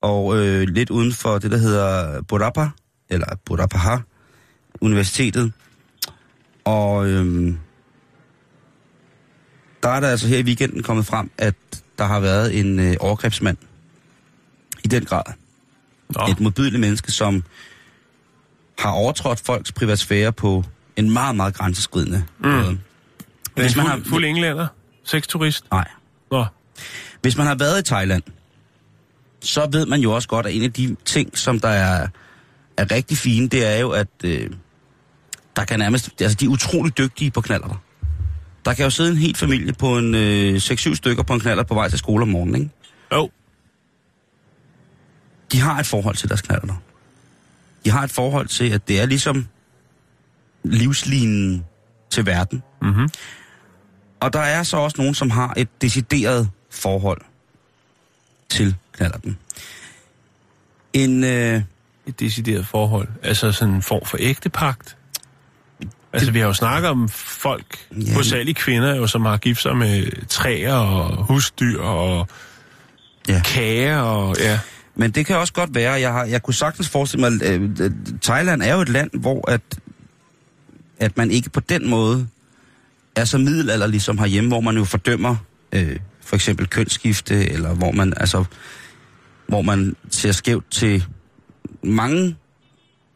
[0.03, 2.69] og øh, lidt uden for det, der hedder Burapa,
[3.09, 3.97] eller Burapaha,
[4.81, 5.53] universitetet.
[6.65, 7.55] Og øh,
[9.83, 11.55] der er der altså her i weekenden kommet frem, at
[11.99, 13.57] der har været en øh, overgrebsmand.
[14.85, 15.23] I den grad.
[16.09, 17.45] Nå, Et modbydeligt menneske, som
[18.79, 20.65] har overtrådt folks privatsfære på
[20.97, 22.49] en meget, meget grænseskridende mm.
[22.49, 22.79] måde.
[23.55, 24.67] Hvis man har, fuld englænder?
[25.05, 25.65] Sexturist?
[25.71, 25.89] nej.
[26.31, 26.47] Nå,
[27.23, 28.23] Hvis man har været i Thailand,
[29.41, 32.09] så ved man jo også godt, at en af de ting, som der er,
[32.77, 34.51] er rigtig fine, det er jo, at øh,
[35.57, 36.11] der kan nærmest...
[36.21, 37.83] Altså, de er utrolig dygtige på knaller.
[38.69, 41.63] Der kan jo sidde en hel familie på en øh, 6-7 stykker på en knaller
[41.63, 42.71] på vej til skole om morgenen, ikke?
[43.13, 43.31] jo.
[45.53, 46.75] de har et forhold til deres knaller.
[47.85, 49.47] De har et forhold til, at det er ligesom
[50.63, 51.65] livslinen
[52.11, 52.63] til verden.
[52.83, 53.09] Mhm.
[54.21, 57.21] Og der er så også nogen, som har et decideret forhold
[58.49, 59.39] til knallerten.
[60.93, 61.63] En, øh,
[62.07, 63.09] Et decideret forhold.
[63.23, 64.98] Altså sådan en form for ægtepagt.
[66.19, 68.13] Altså, vi har jo snakket om folk, Ja.
[68.13, 72.29] hovedsageligt kvinder, jo, som har gift sig med træer og husdyr og
[73.29, 73.33] Ja.
[73.35, 73.41] ja.
[73.45, 74.59] kager og ja.
[74.95, 77.71] men det kan også godt være, jeg, har, jeg kunne sagtens forestille mig, at øh,
[77.81, 77.91] øh,
[78.23, 79.61] Thailand er jo et land, hvor at,
[80.99, 82.27] at man ikke på den måde
[83.17, 85.37] er så middelalderlig som herhjemme, hvor man jo fordømmer
[85.73, 88.45] øh, for eksempel kønsskifte, eller hvor man altså
[89.49, 91.05] hvor man ser skævt til
[91.83, 92.37] mange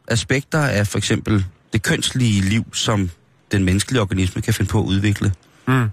[0.08, 3.10] aspekter af for eksempel det kønslige liv, som
[3.52, 5.32] den menneskelige organisme kan finde på at udvikle.
[5.68, 5.88] Mm.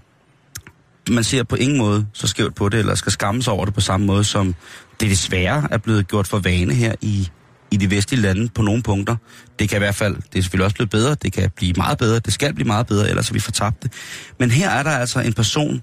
[1.10, 3.74] Man ser på ingen måde så skævt på det, eller skal skamme sig over det
[3.74, 4.54] på samme måde, som
[5.00, 7.28] det desværre er blevet gjort for vane her i,
[7.70, 9.16] i de vestlige lande på nogle punkter.
[9.58, 11.98] Det kan i hvert fald, det er selvfølgelig også blevet bedre, det kan blive meget
[11.98, 13.92] bedre, det skal blive meget bedre, ellers er vi fortabt det.
[14.38, 15.82] Men her er der altså en person,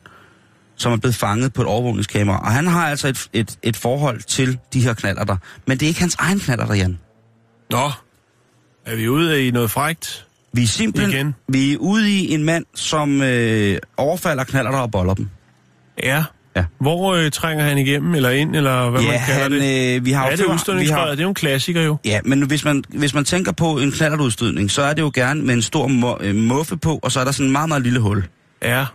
[0.75, 4.21] som er blevet fanget på et overvågningskamera, og han har altså et, et, et forhold
[4.21, 5.37] til de her knaller der.
[5.67, 6.99] Men det er ikke hans egen knaller der, Jan.
[7.71, 7.91] Nå,
[8.87, 10.25] er vi ude i noget frægt?
[10.53, 11.35] Vi er simpelthen Igen.
[11.49, 15.29] vi er ude i en mand, som øh, overfalder knaller der og boller dem.
[16.03, 16.23] Ja.
[16.55, 16.63] Ja.
[16.79, 19.95] Hvor øh, trænger han igennem, eller ind, eller hvad ja, man kalder han, det?
[19.95, 21.97] øh, vi har Ja, det er har- det er jo en klassiker jo.
[22.05, 25.41] Ja, men hvis man, hvis man tænker på en knallertudstødning, så er det jo gerne
[25.41, 27.83] med en stor mu- øh, muffe på, og så er der sådan en meget, meget
[27.83, 28.23] lille hul.
[28.63, 28.85] Ja.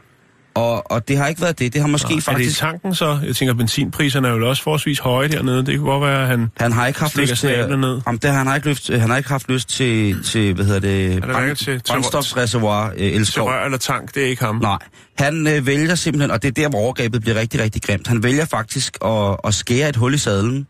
[0.54, 1.72] Og, og det har ikke været det.
[1.72, 2.58] Det har måske Nå, Er det i faktisk...
[2.58, 3.18] tanken så?
[3.26, 5.66] Jeg tænker, benzinpriserne er jo også forholdsvis høje dernede.
[5.66, 6.50] Det kunne godt være, at han...
[6.56, 7.78] Han har ikke haft lyst til...
[7.78, 8.00] ned.
[8.06, 10.80] Om det, han, har ikke lyst, han har ikke haft lyst til, til hvad hedder
[10.80, 13.48] det, til- til- brændstofsreservoir øh, Til elskov.
[13.48, 14.56] rør eller tank, det er ikke ham.
[14.56, 14.78] Nej,
[15.18, 18.06] han øh, vælger simpelthen, og det er der, hvor overgrebet bliver rigtig, rigtig grimt.
[18.06, 20.66] Han vælger faktisk at, at skære et hul i sadlen,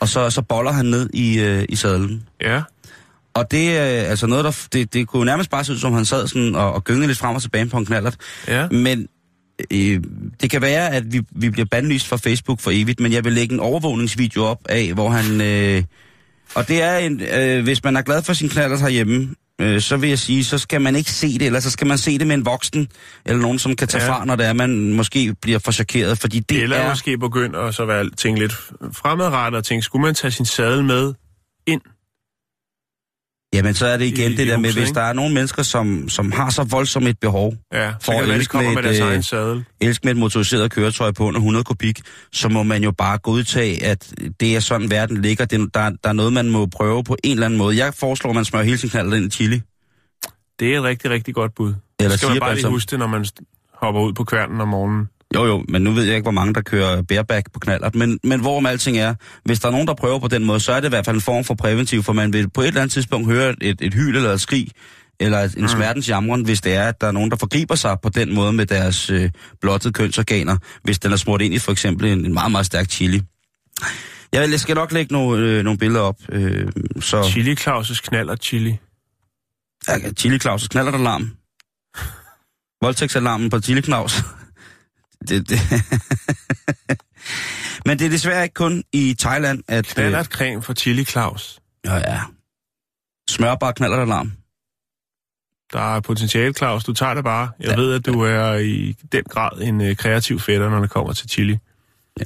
[0.00, 2.22] og så, så boller han ned i, øh, i sadlen.
[2.40, 2.62] Ja.
[3.34, 6.04] Og det er altså noget, der, det, det kunne nærmest bare se ud, som han
[6.04, 8.16] sad sådan og, og gyngede lidt frem og tilbage på en knallert.
[8.48, 8.68] Ja.
[8.68, 9.08] Men
[9.72, 10.00] øh,
[10.40, 13.32] det kan være, at vi, vi bliver bandlyst fra Facebook for evigt, men jeg vil
[13.32, 15.40] lægge en overvågningsvideo op af, hvor han...
[15.40, 15.82] Øh,
[16.54, 17.20] og det er en...
[17.34, 20.58] Øh, hvis man er glad for sin knallert herhjemme, øh, så vil jeg sige, så
[20.58, 22.88] skal man ikke se det, eller så skal man se det med en voksen,
[23.26, 24.10] eller nogen, som kan tage Ja.
[24.10, 26.88] fra, når det er, man måske bliver for chokeret, fordi det Eller er...
[26.88, 28.52] måske begynde at så være, tænke lidt
[28.92, 31.14] fremadrettet og tænke, skulle man tage sin sadel med
[31.66, 31.80] ind?
[33.54, 34.98] Jamen, så er det igen i- det i der med, huset, hvis ikke?
[35.00, 38.56] der er nogle mennesker, som, som har så voldsomt et behov, Ja, For de elske
[38.56, 39.64] med med et, øh, egen sadel.
[39.80, 42.00] elsk med et motoriseret køretøj på under 100 kubik,
[42.32, 45.44] så må man jo bare godtage, at det er sådan, verden ligger.
[45.44, 47.76] Det, der, der er noget, man må prøve på en eller anden måde.
[47.84, 49.60] Jeg foreslår, at man smører hele sin knald ind i chili.
[50.60, 51.74] Det er et rigtig, rigtig godt bud.
[52.00, 53.26] Eller så skal man bare lige huske det, når man
[53.74, 55.08] hopper ud på kværnen om morgenen.
[55.34, 57.94] Jo, jo, men nu ved jeg ikke, hvor mange, der kører bareback på knallert.
[57.94, 59.14] Men, men hvorom alting er,
[59.44, 61.16] hvis der er nogen, der prøver på den måde, så er det i hvert fald
[61.16, 63.94] en form for præventiv, for man vil på et eller andet tidspunkt høre et, et
[63.94, 64.68] hyl eller et skrig,
[65.20, 65.68] eller en mm.
[65.68, 68.52] smertens jamren, hvis det er, at der er nogen, der forgriber sig på den måde
[68.52, 72.32] med deres øh, blottede kønsorganer, hvis den er smurt ind i for eksempel en, en
[72.32, 73.22] meget, meget stærk chili.
[74.32, 76.16] Jeg, jeg skal nok lægge nogle, øh, nogle billeder op.
[76.28, 78.78] Øh, så Chili Claus' knald og chili.
[79.88, 81.30] ja, Chili Claus' knaller der larm.
[82.82, 84.22] Voldtægtsalarmen på Chili Claus.
[85.28, 85.58] Det, det.
[87.86, 89.78] Men det er desværre ikke kun i Thailand, at...
[89.88, 91.60] øh, Knallert creme for Chili Claus.
[91.84, 92.20] Ja, ja.
[93.30, 94.32] Smørbar knaller der larm.
[95.72, 96.84] Der er potentiale, Claus.
[96.84, 97.50] Du tager det bare.
[97.60, 97.76] Jeg Ja.
[97.76, 101.28] ved, at du er i den grad en øh, kreativ fætter, når det kommer til
[101.30, 101.58] chili.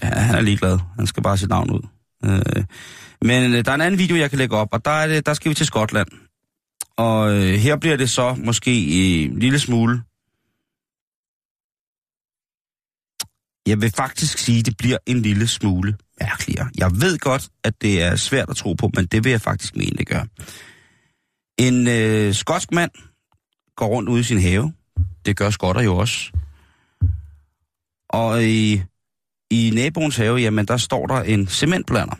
[0.03, 0.79] Ja, han er ligeglad.
[0.97, 1.81] Han skal bare sit navn ud.
[2.25, 2.65] Øh,
[3.23, 5.27] men øh, der er en anden video, jeg kan lægge op, og der, er det,
[5.27, 6.09] der skal vi til Skotland.
[6.97, 8.71] Og øh, her bliver det så måske
[9.25, 10.03] en lille smule
[13.67, 16.71] Jeg vil faktisk sige, at det bliver en lille smule mærkeligere.
[16.79, 19.77] Jeg ved godt, at det er svært at tro på, men det vil jeg faktisk
[19.77, 20.25] mene, det gør.
[21.59, 22.91] En øh, skotsk mand
[23.77, 24.73] går rundt ude i sin have.
[25.27, 26.33] Det gør skotter jo også.
[28.09, 28.83] Og i,
[29.51, 32.17] i naboens have, jamen der står der en cementblander.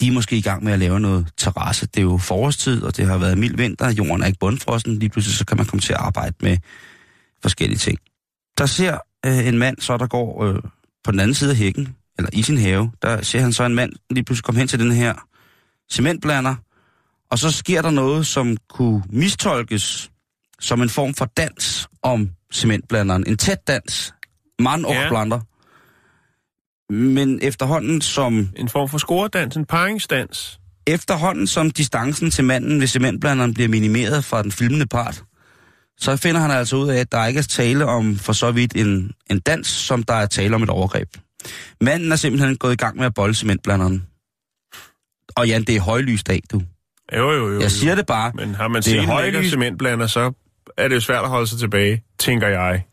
[0.00, 1.86] De er måske i gang med at lave noget terrasse.
[1.86, 3.92] Det er jo forårstid, og det har været mild vinter.
[3.92, 4.98] Jorden er ikke bundfrosten.
[4.98, 6.58] Lige pludselig så kan man komme til at arbejde med
[7.42, 7.98] forskellige ting.
[8.58, 10.62] Der ser øh, en mand, så der går øh,
[11.04, 13.74] på den anden side af hækken, eller i sin have, der ser han så en
[13.74, 15.14] mand lige pludselig komme hen til den her
[15.92, 16.54] cementblander,
[17.30, 20.10] og så sker der noget, som kunne mistolkes
[20.60, 23.24] som en form for dans om cementblanderen.
[23.26, 24.14] En tæt dans.
[24.58, 25.08] Man og Ja.
[25.08, 25.40] blander.
[26.92, 30.60] Men efterhånden som, En form for scoredans, en paringsdans.
[30.86, 35.22] efterhånden som distancen til manden ved cementblanderen bliver minimeret fra den filmende part,
[36.00, 38.76] så finder han altså ud af, at der ikke er tale om for så vidt
[38.76, 41.08] en, en dans, som der er tale om et overgreb.
[41.80, 44.06] Manden er simpelthen gået i gang med at bolde cementblanderen.
[45.36, 46.62] Og Jan, det er højlys dag, du.
[47.16, 47.60] Jo, jo, jo.
[47.60, 48.32] Jeg siger det bare.
[48.34, 50.32] Men har man Det set en højlys- cementblander, så
[50.76, 52.84] er det jo svært at holde sig tilbage, tænker jeg.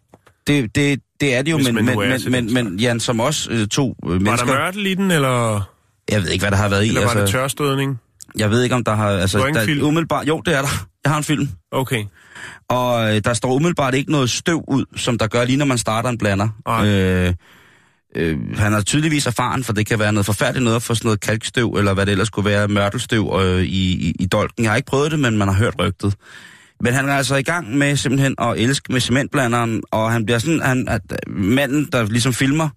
[0.47, 3.67] Det, det, det er det jo, men, men, men, men, men Jan, som også øh,
[3.67, 4.47] to øh, Var der mennesker...
[4.47, 5.61] mørtel i den, eller,
[6.09, 6.87] Jeg ved ikke, hvad der har været i.
[6.87, 7.99] eller var det Altså, tørstødning?
[8.37, 9.09] jeg ved ikke, om der har...
[9.09, 9.85] Altså, der, film?
[9.85, 10.87] Umiddelbart, jo, det er der.
[11.03, 11.49] Jeg har en film.
[11.71, 12.03] Okay.
[12.69, 15.77] Og øh, der står umiddelbart ikke noget støv ud, som der gør lige, når man
[15.77, 16.49] starter en blander.
[16.67, 16.87] Nej.
[16.87, 17.33] Øh,
[18.15, 21.19] øh, han er tydeligvis erfaren, for det kan være noget forfærdeligt noget for sådan noget
[21.19, 24.63] kalkstøv, eller hvad det ellers skulle være, mørtelstøv øh, i, i, i dolken.
[24.63, 26.15] Jeg har ikke prøvet det, men man har hørt rygtet.
[26.81, 30.39] Men han er altså i gang med simpelthen at elske med cementblanderen, og han bliver
[30.39, 32.69] sådan, han, at øh, manden, der ligesom filmer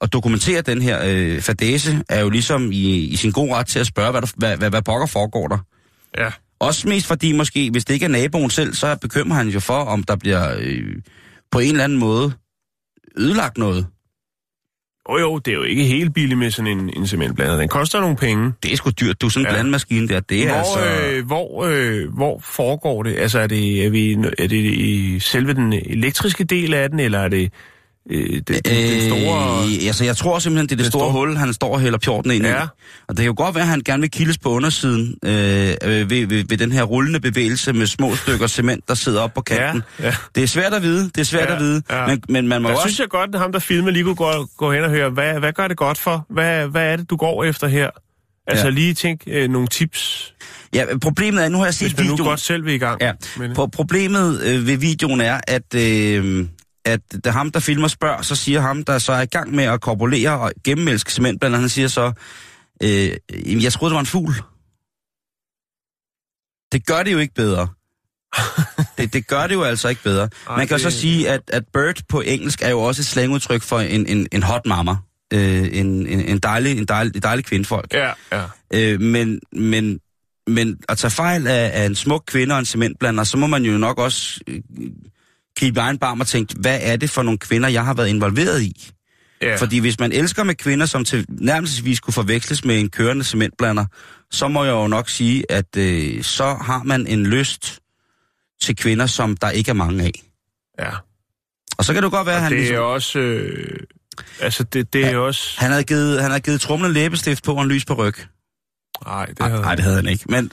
[0.00, 3.78] og dokumenterer den her øh, fadese, er jo ligesom i, i sin god ret til
[3.78, 5.58] at spørge, hvad, der, hvad, hvad, hvad pokker foregår der.
[6.18, 6.30] Ja.
[6.60, 9.74] Også mest fordi måske, hvis det ikke er naboen selv, så bekymrer han jo for,
[9.74, 10.94] om der bliver øh,
[11.50, 12.32] på en eller anden måde
[13.18, 13.86] ødelagt noget.
[15.10, 17.56] Jo, jo, det er jo ikke helt billigt med sådan en, en cementblander.
[17.56, 18.52] Den koster nogle penge.
[18.62, 19.20] Det er sgu dyrt.
[19.20, 19.52] Du er sådan en Ja.
[19.54, 20.20] blandmaskine der.
[20.20, 21.06] Det er Hvor, altså...
[21.06, 23.16] øh, hvor, øh, hvor foregår det?
[23.18, 27.18] Altså, er det, er, vi, er det i selve den elektriske del af den, eller
[27.18, 27.52] er det
[28.10, 29.64] øh, den, den, den store...
[29.66, 31.80] Øh, altså, jeg tror simpelthen, det er det Den store, store- hul, han står og
[31.80, 32.48] hælder pjorten ind i.
[32.48, 32.62] Ja.
[32.62, 32.68] Og
[33.08, 35.32] det kan jo godt være, at han gerne vil kildes på undersiden øh,
[35.84, 39.34] øh, ved, ved, ved den her rullende bevægelse med små stykker cement, der sidder op
[39.34, 39.82] på kanten.
[40.00, 40.14] Ja, ja.
[40.34, 41.82] Det er svært at vide, det er svært Ja, at vide.
[41.90, 42.06] ja.
[42.06, 42.88] Men, men man må Jeg også...
[42.88, 45.38] synes jeg godt, at ham, der filmer, lige kunne gå, gå hen og høre, hvad,
[45.38, 46.26] hvad gør det godt for?
[46.30, 47.90] Hvad, hvad er det, du går efter her?
[48.46, 48.70] Altså Ja.
[48.70, 50.34] lige tænk øh, nogle tips,
[50.74, 52.28] Ja, problemet er, nu har jeg set hvis man nu videoen.
[52.28, 53.02] godt selv vil i gang.
[53.02, 56.46] Ja, Men, Pro- problemet øh, ved videoen er, at, øh,
[56.84, 59.64] at da ham, der filmer, spørger, så siger ham, der så er i gang med
[59.64, 62.12] at korpulere og gennemmelske cementblander, han siger så,
[62.82, 63.10] øh,
[63.46, 64.34] "Jamen, jeg troede, det var en fugl.
[66.72, 67.68] Det gør det jo ikke bedre.
[68.98, 70.28] det, det gør det jo altså ikke bedre.
[70.48, 73.06] Ej, Man kan det- så sige, at, at bird på engelsk er jo også et
[73.06, 74.96] slangudtryk for en, en, en hot mama.
[75.32, 77.94] Øh, en, en, en, dejlig, en, dejlig, dejlig kvindefolk.
[77.94, 78.44] ja, ja.
[78.74, 80.00] Øh, men, men,
[80.46, 83.64] men at tage fejl af, af en smuk kvinde og en cementblander, så må man
[83.64, 84.40] jo nok også
[85.60, 88.08] kigge i egen barm og tænke, hvad er det for nogle kvinder, jeg har været
[88.08, 88.92] involveret i?
[89.42, 89.48] ja.
[89.48, 89.56] Ja.
[89.56, 93.86] Fordi hvis man elsker med kvinder, som til nærmest kunne forveksles med en kørende cementblander,
[94.30, 97.80] så må jeg jo nok sige, at øh, så har man en lyst
[98.62, 100.22] til kvinder, som der ikke er mange af.
[100.78, 100.90] ja.
[101.78, 103.18] Og så kan det godt være, at han, Det er ligesom, også...
[103.18, 103.80] Øh,
[104.40, 105.60] altså, det, det er også...
[105.60, 108.14] han havde givet, han havde givet trumlen læbestift på og en lys på ryg.
[109.06, 109.62] Nej, det havde...
[109.62, 110.24] nej, det havde han ikke.
[110.28, 110.50] Men,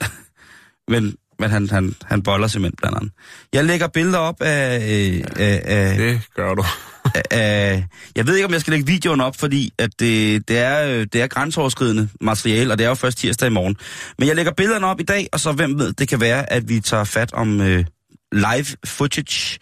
[0.87, 3.11] men, men han, han, han boller cementblanderen.
[3.53, 6.63] Jeg lægger billeder op af, øh, af, af, Det gør du.
[7.31, 7.85] af...
[8.15, 11.07] Jeg ved ikke, om jeg skal lægge videoen op, fordi at det, det, er, øh,
[11.13, 13.75] det er grænseoverskridende materiale, og det er jo først tirsdag i morgen.
[14.19, 16.69] Men jeg lægger billederne op i dag, og så hvem ved, det kan være, at
[16.69, 17.85] vi tager fat om øh,
[18.31, 19.59] live footage.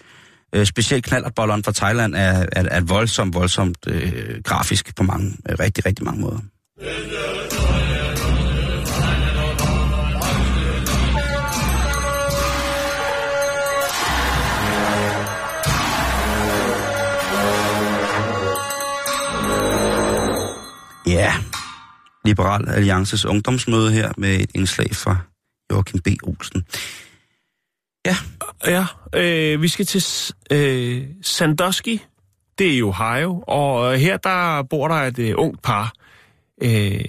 [0.55, 5.55] Øh, specielt knallertbolleren fra Thailand er, er, er voldsomt, voldsomt øh, grafisk på mange, øh,
[5.59, 6.39] rigtig, rigtig mange måder.
[21.07, 21.33] Ja,
[22.25, 25.17] Liberal Alliances ungdomsmøde her med et indslag fra
[25.71, 26.07] Joachim B.
[26.23, 26.65] Olsen.
[28.05, 28.15] Ja,
[28.65, 28.85] Ja,
[29.15, 30.03] øh, vi skal til
[30.51, 31.99] øh, Sandusky.
[32.57, 35.93] Det er i Ohio, og øh, her der bor der et øh, ungt par.
[36.63, 37.05] Øh,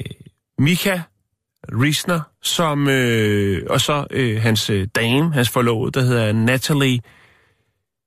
[0.59, 1.01] Mika
[1.73, 7.01] Riesner, som, øh, og så øh, hans øh, dame, hans forlovede, der hedder Natalie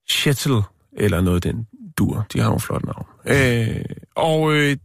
[0.09, 0.61] Shettle,
[0.97, 1.67] eller noget den
[1.97, 2.25] dur.
[2.33, 3.05] De har nogle flotte navn.
[3.25, 3.85] Øh,
[4.15, 4.77] og øh,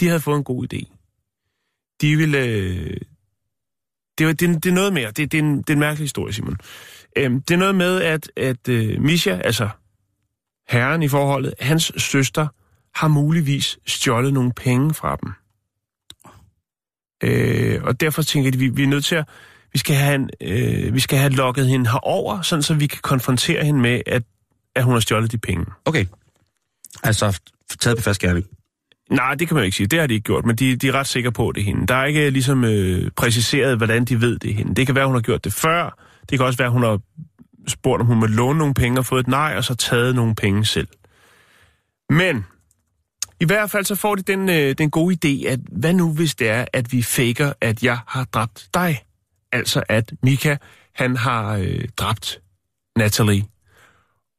[0.00, 0.96] de havde fået en god idé.
[2.00, 2.38] De ville...
[2.38, 2.96] Øh,
[4.18, 5.10] det, var- det, det er noget mere.
[5.10, 6.56] Det, det, er en, det er en mærkelig historie, Simon.
[7.16, 9.68] Øhm, det er noget med, at, at øh, Misha, altså
[10.68, 12.48] herren i forholdet, hans søster
[12.94, 15.32] har muligvis stjålet nogle penge fra dem.
[17.22, 19.28] Øh, og derfor tænker jeg, at vi, vi er nødt til at,
[19.72, 22.98] vi skal have, en, øh, vi skal have lukket hende herover, sådan så vi kan
[23.02, 24.22] konfrontere hende med, at,
[24.76, 25.66] at hun har stjålet de penge.
[25.84, 26.06] Okay.
[27.02, 27.40] Altså,
[27.80, 28.46] taget på fast gerning.
[29.10, 29.86] Nej, det kan man jo ikke sige.
[29.86, 31.64] Det har de ikke gjort, men de, de er ret sikre på, at det er
[31.64, 31.86] hende.
[31.86, 34.74] Der er ikke ligesom øh, præciseret, hvordan de ved, det er hende.
[34.74, 35.98] Det kan være, hun har gjort det før.
[36.30, 37.00] Det kan også være, hun har
[37.68, 40.34] spurgt, om hun må låne nogle penge og fået et nej, og så taget nogle
[40.34, 40.88] penge selv.
[42.10, 42.44] Men
[43.40, 46.34] i hvert fald så får de den, øh, den gode idé, at hvad nu hvis
[46.34, 49.02] det er, at vi faker, at jeg har dræbt dig?
[49.52, 50.56] Altså at Mika,
[50.94, 52.40] han har øh, dræbt
[52.96, 53.44] Natalie.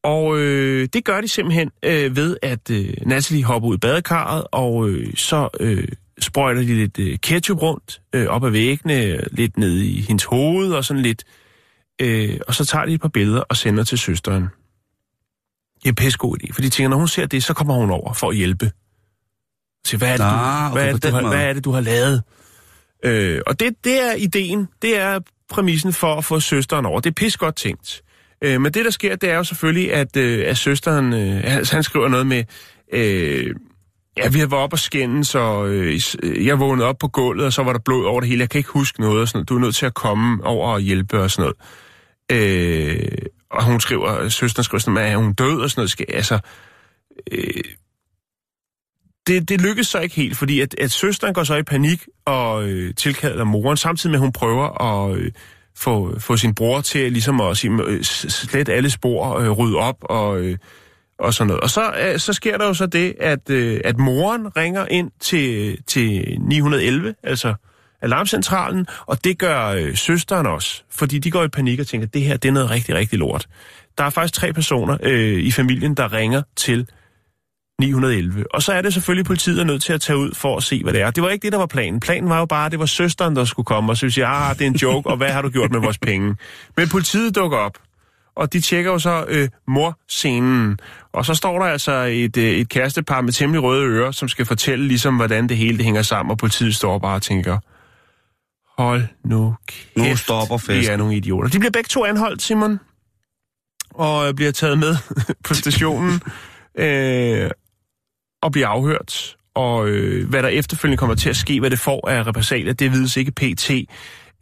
[0.04, 4.44] Og øh, det gør de simpelthen øh, ved, at øh, Natalie hopper ud i badekarret,
[4.52, 5.88] og øh, så øh,
[6.20, 10.74] sprøjter de lidt øh, ketchup rundt øh, op ad væggene, lidt ned i hendes hoved
[10.74, 11.24] og sådan lidt.
[12.02, 14.44] Øh, og så tager de et par billeder og sender til søsteren.
[15.76, 17.92] Det er en pissegod idé, for de tænker, når hun ser det, så kommer hun
[17.92, 18.72] over for at hjælpe.
[19.86, 21.72] Så hvad er det, du, okay, hvad er det, du har, hvad er det, du
[21.72, 22.24] har lavet?
[23.04, 27.00] Øh, og det, det er ideen, det er præmissen for at få søsteren over.
[27.00, 28.04] Det er pis godt tænkt.
[28.42, 31.66] Øh, men det, der sker, det er jo selvfølgelig, at, øh, at søsteren, øh, han,
[31.72, 32.44] han skriver noget med,
[32.94, 33.56] øh,
[34.18, 37.46] ja, vi har været op og skændes, og øh, øh, jeg vågnede op på gulvet,
[37.46, 38.42] og så var der blod over det hele.
[38.42, 39.50] Jeg kan ikke huske noget, og sådan noget.
[39.50, 41.58] Du er nødt til at komme over og hjælpe og sådan noget.
[42.32, 43.08] Øh,
[43.52, 45.92] og hun skriver, søsteren skriver sådan, at hun død og sådan noget.
[45.92, 46.40] Skal, altså,
[47.32, 47.64] øh,
[49.28, 52.70] det, det lykkes så ikke helt, fordi at, at søsteren går så i panik og
[52.70, 55.32] øh, tilkalder moren, samtidig med, at hun prøver at øh,
[55.76, 59.98] få, få sin bror til ligesom at sige, øh, slet alle spor, øh, rydde op
[60.02, 60.58] og, øh,
[61.20, 61.62] og sådan noget.
[61.62, 65.12] Og så, øh, så sker der jo så det, at, øh, at moren ringer ind
[65.20, 67.54] til, til 911, altså
[68.02, 72.22] alarmcentralen, og det gør øh, søsteren også, fordi de går i panik og tænker, det
[72.22, 73.48] her det er noget rigtig, rigtig lort.
[73.98, 76.88] Der er faktisk tre personer øh, i familien, der ringer til
[77.82, 78.46] 911.
[78.54, 80.64] Og så er det selvfølgelig, at politiet er nødt til at tage ud for at
[80.64, 81.12] se, hvad det er.
[81.12, 82.00] Det var ikke det, der var planen.
[82.00, 84.56] Planen var jo bare, at det var søsteren, der skulle komme, og så sige, ah,
[84.56, 86.36] det er en joke, og hvad har du gjort med vores penge?
[86.78, 87.78] Men politiet dukker op,
[88.36, 90.80] og de tjekker jo så øh, morscenen.
[91.14, 94.46] Og så står der altså et, øh, et kærestepar med temmelig røde ører, som skal
[94.46, 97.58] fortælle ligesom, hvordan det hele det hænger sammen, og politiet står bare og tænker,
[98.82, 100.94] hold nu kæft, Nu stopper vi festen.
[100.94, 101.50] er nogle idioter.
[101.50, 102.80] De bliver begge to anholdt, Simon,
[103.94, 104.96] og bliver taget med
[105.48, 106.22] på stationen.
[106.80, 107.50] Øh,
[108.42, 109.36] og bliver afhørt.
[109.56, 112.92] Og øh, hvad der efterfølgende kommer til at ske, hvad det får af repressalier, det
[112.92, 113.72] vides ikke pt.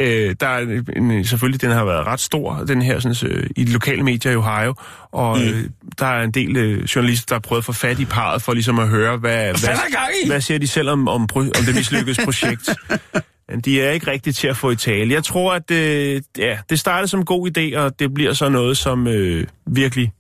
[0.02, 3.64] Øh, der er en, selvfølgelig, den har været ret stor, den her sådan, øh, i
[3.64, 4.74] de lokale medier i Ohio,
[5.12, 5.44] og mm.
[5.44, 5.70] øh,
[6.00, 8.54] der er en del øh, journalister, der har prøvet at få fat i parret for
[8.54, 12.70] ligesom at høre, hvad, hvad, hvad siger de selv om, om, om det mislykkedes projekt.
[13.50, 15.14] Men de er ikke rigtigt til at få i tale.
[15.14, 18.50] Jeg tror, at øh, ja, det startede som en god idé, og det bliver så
[18.50, 20.12] noget, som øh, virkelig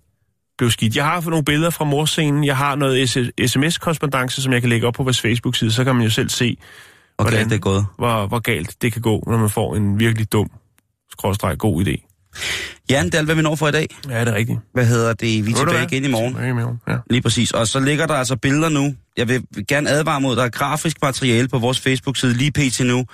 [0.60, 0.96] blev skidt.
[0.96, 2.44] Jeg har fået nogle billeder fra morscenen.
[2.44, 3.10] Jeg har noget
[3.46, 5.72] sms-korrespondence, som jeg kan lægge op på vores Facebook-side.
[5.72, 6.58] Så kan man jo selv se,
[7.18, 7.40] Og Hvordan?
[7.40, 7.86] galt det er gået.
[7.98, 10.50] hvor, hvor galt det kan gå, når man får en virkelig dum,
[11.12, 12.06] skråstreg god idé.
[12.90, 13.88] Jan, det er alt, hvad vi når for i dag.
[14.10, 14.60] Ja, det er rigtigt.
[14.74, 15.46] Hvad hedder det?
[15.46, 16.34] Vi er tilbage igen i morgen.
[16.34, 16.98] Tilbage i morgen, ja.
[17.10, 17.52] Lige præcis.
[17.52, 18.96] Og så ligger der altså billeder nu.
[19.18, 22.80] Jeg vil gerne advare mod, der er grafisk materiale på vores Facebook-side lige pt.
[22.86, 23.06] nu,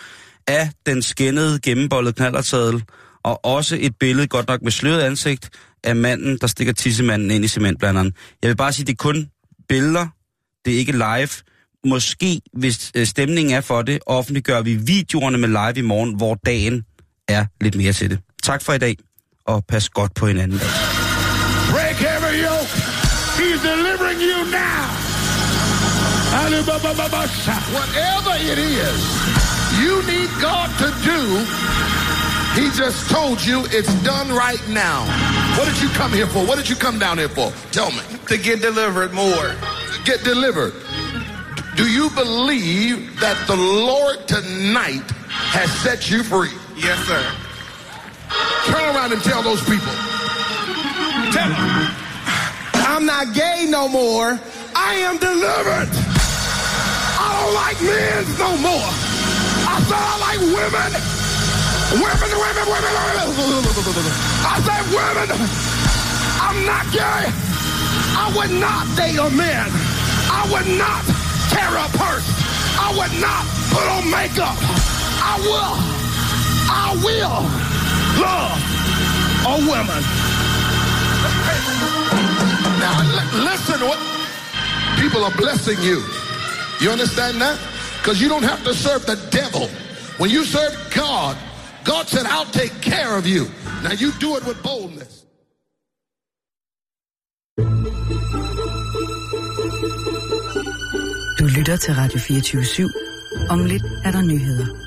[0.47, 2.83] af den skændede, gennembollede knallertadel,
[3.25, 5.49] og også et billede, godt nok med sløret ansigt,
[5.83, 8.13] af manden, der stikker tissemanden ind i cementblanderen.
[8.41, 9.29] Jeg vil bare sige, det er kun
[9.69, 10.07] billeder,
[10.65, 11.29] det er ikke live.
[11.85, 16.35] Måske, hvis øh, stemningen er for det, offentliggør vi videoerne med live i morgen, hvor
[16.45, 16.83] dagen
[17.27, 18.19] er lidt mere til det.
[18.43, 18.95] Tak for i dag,
[19.47, 20.59] og pas godt på hinanden.
[21.71, 22.71] Break every yoke.
[23.37, 24.85] He's delivering you now.
[27.75, 29.45] Whatever it is
[29.81, 31.19] you need God to do,
[32.55, 35.03] He just told you it's done right now.
[35.57, 36.39] What did you come here for?
[36.45, 37.51] What did you come down here for?
[37.71, 37.99] Tell me.
[38.27, 39.53] To get delivered more.
[40.05, 40.73] Get delivered.
[41.75, 46.55] Do you believe that the Lord tonight has set you free?
[46.77, 47.23] Yes, sir.
[48.71, 49.91] Turn around and tell those people.
[51.35, 51.91] Tell them.
[52.87, 54.39] I'm not gay no more.
[54.73, 55.91] I am delivered.
[57.19, 58.89] I don't like men no more.
[59.67, 61.24] I said I like women.
[61.93, 63.25] Women, women, women, women.
[64.43, 65.27] I say women.
[66.41, 67.29] I'm not gay.
[68.17, 69.69] I would not date a man.
[70.29, 71.03] I would not
[71.53, 72.25] carry a purse.
[72.81, 74.57] I would not put on makeup.
[75.21, 75.75] I will.
[76.67, 77.37] I will
[78.19, 78.57] love
[79.45, 80.01] a woman.
[82.81, 83.99] Now li- listen, what
[84.99, 86.03] people are blessing you.
[86.81, 87.57] You understand that?
[87.97, 89.67] Because you don't have to serve the devil.
[90.17, 91.37] When you serve God,
[91.91, 93.43] God said, "I'll take care of you."
[93.83, 95.13] Now you do it with boldness.
[101.39, 102.91] Du lytter til Radio 24 /7.
[103.49, 104.84] Om lidt er der nyheder.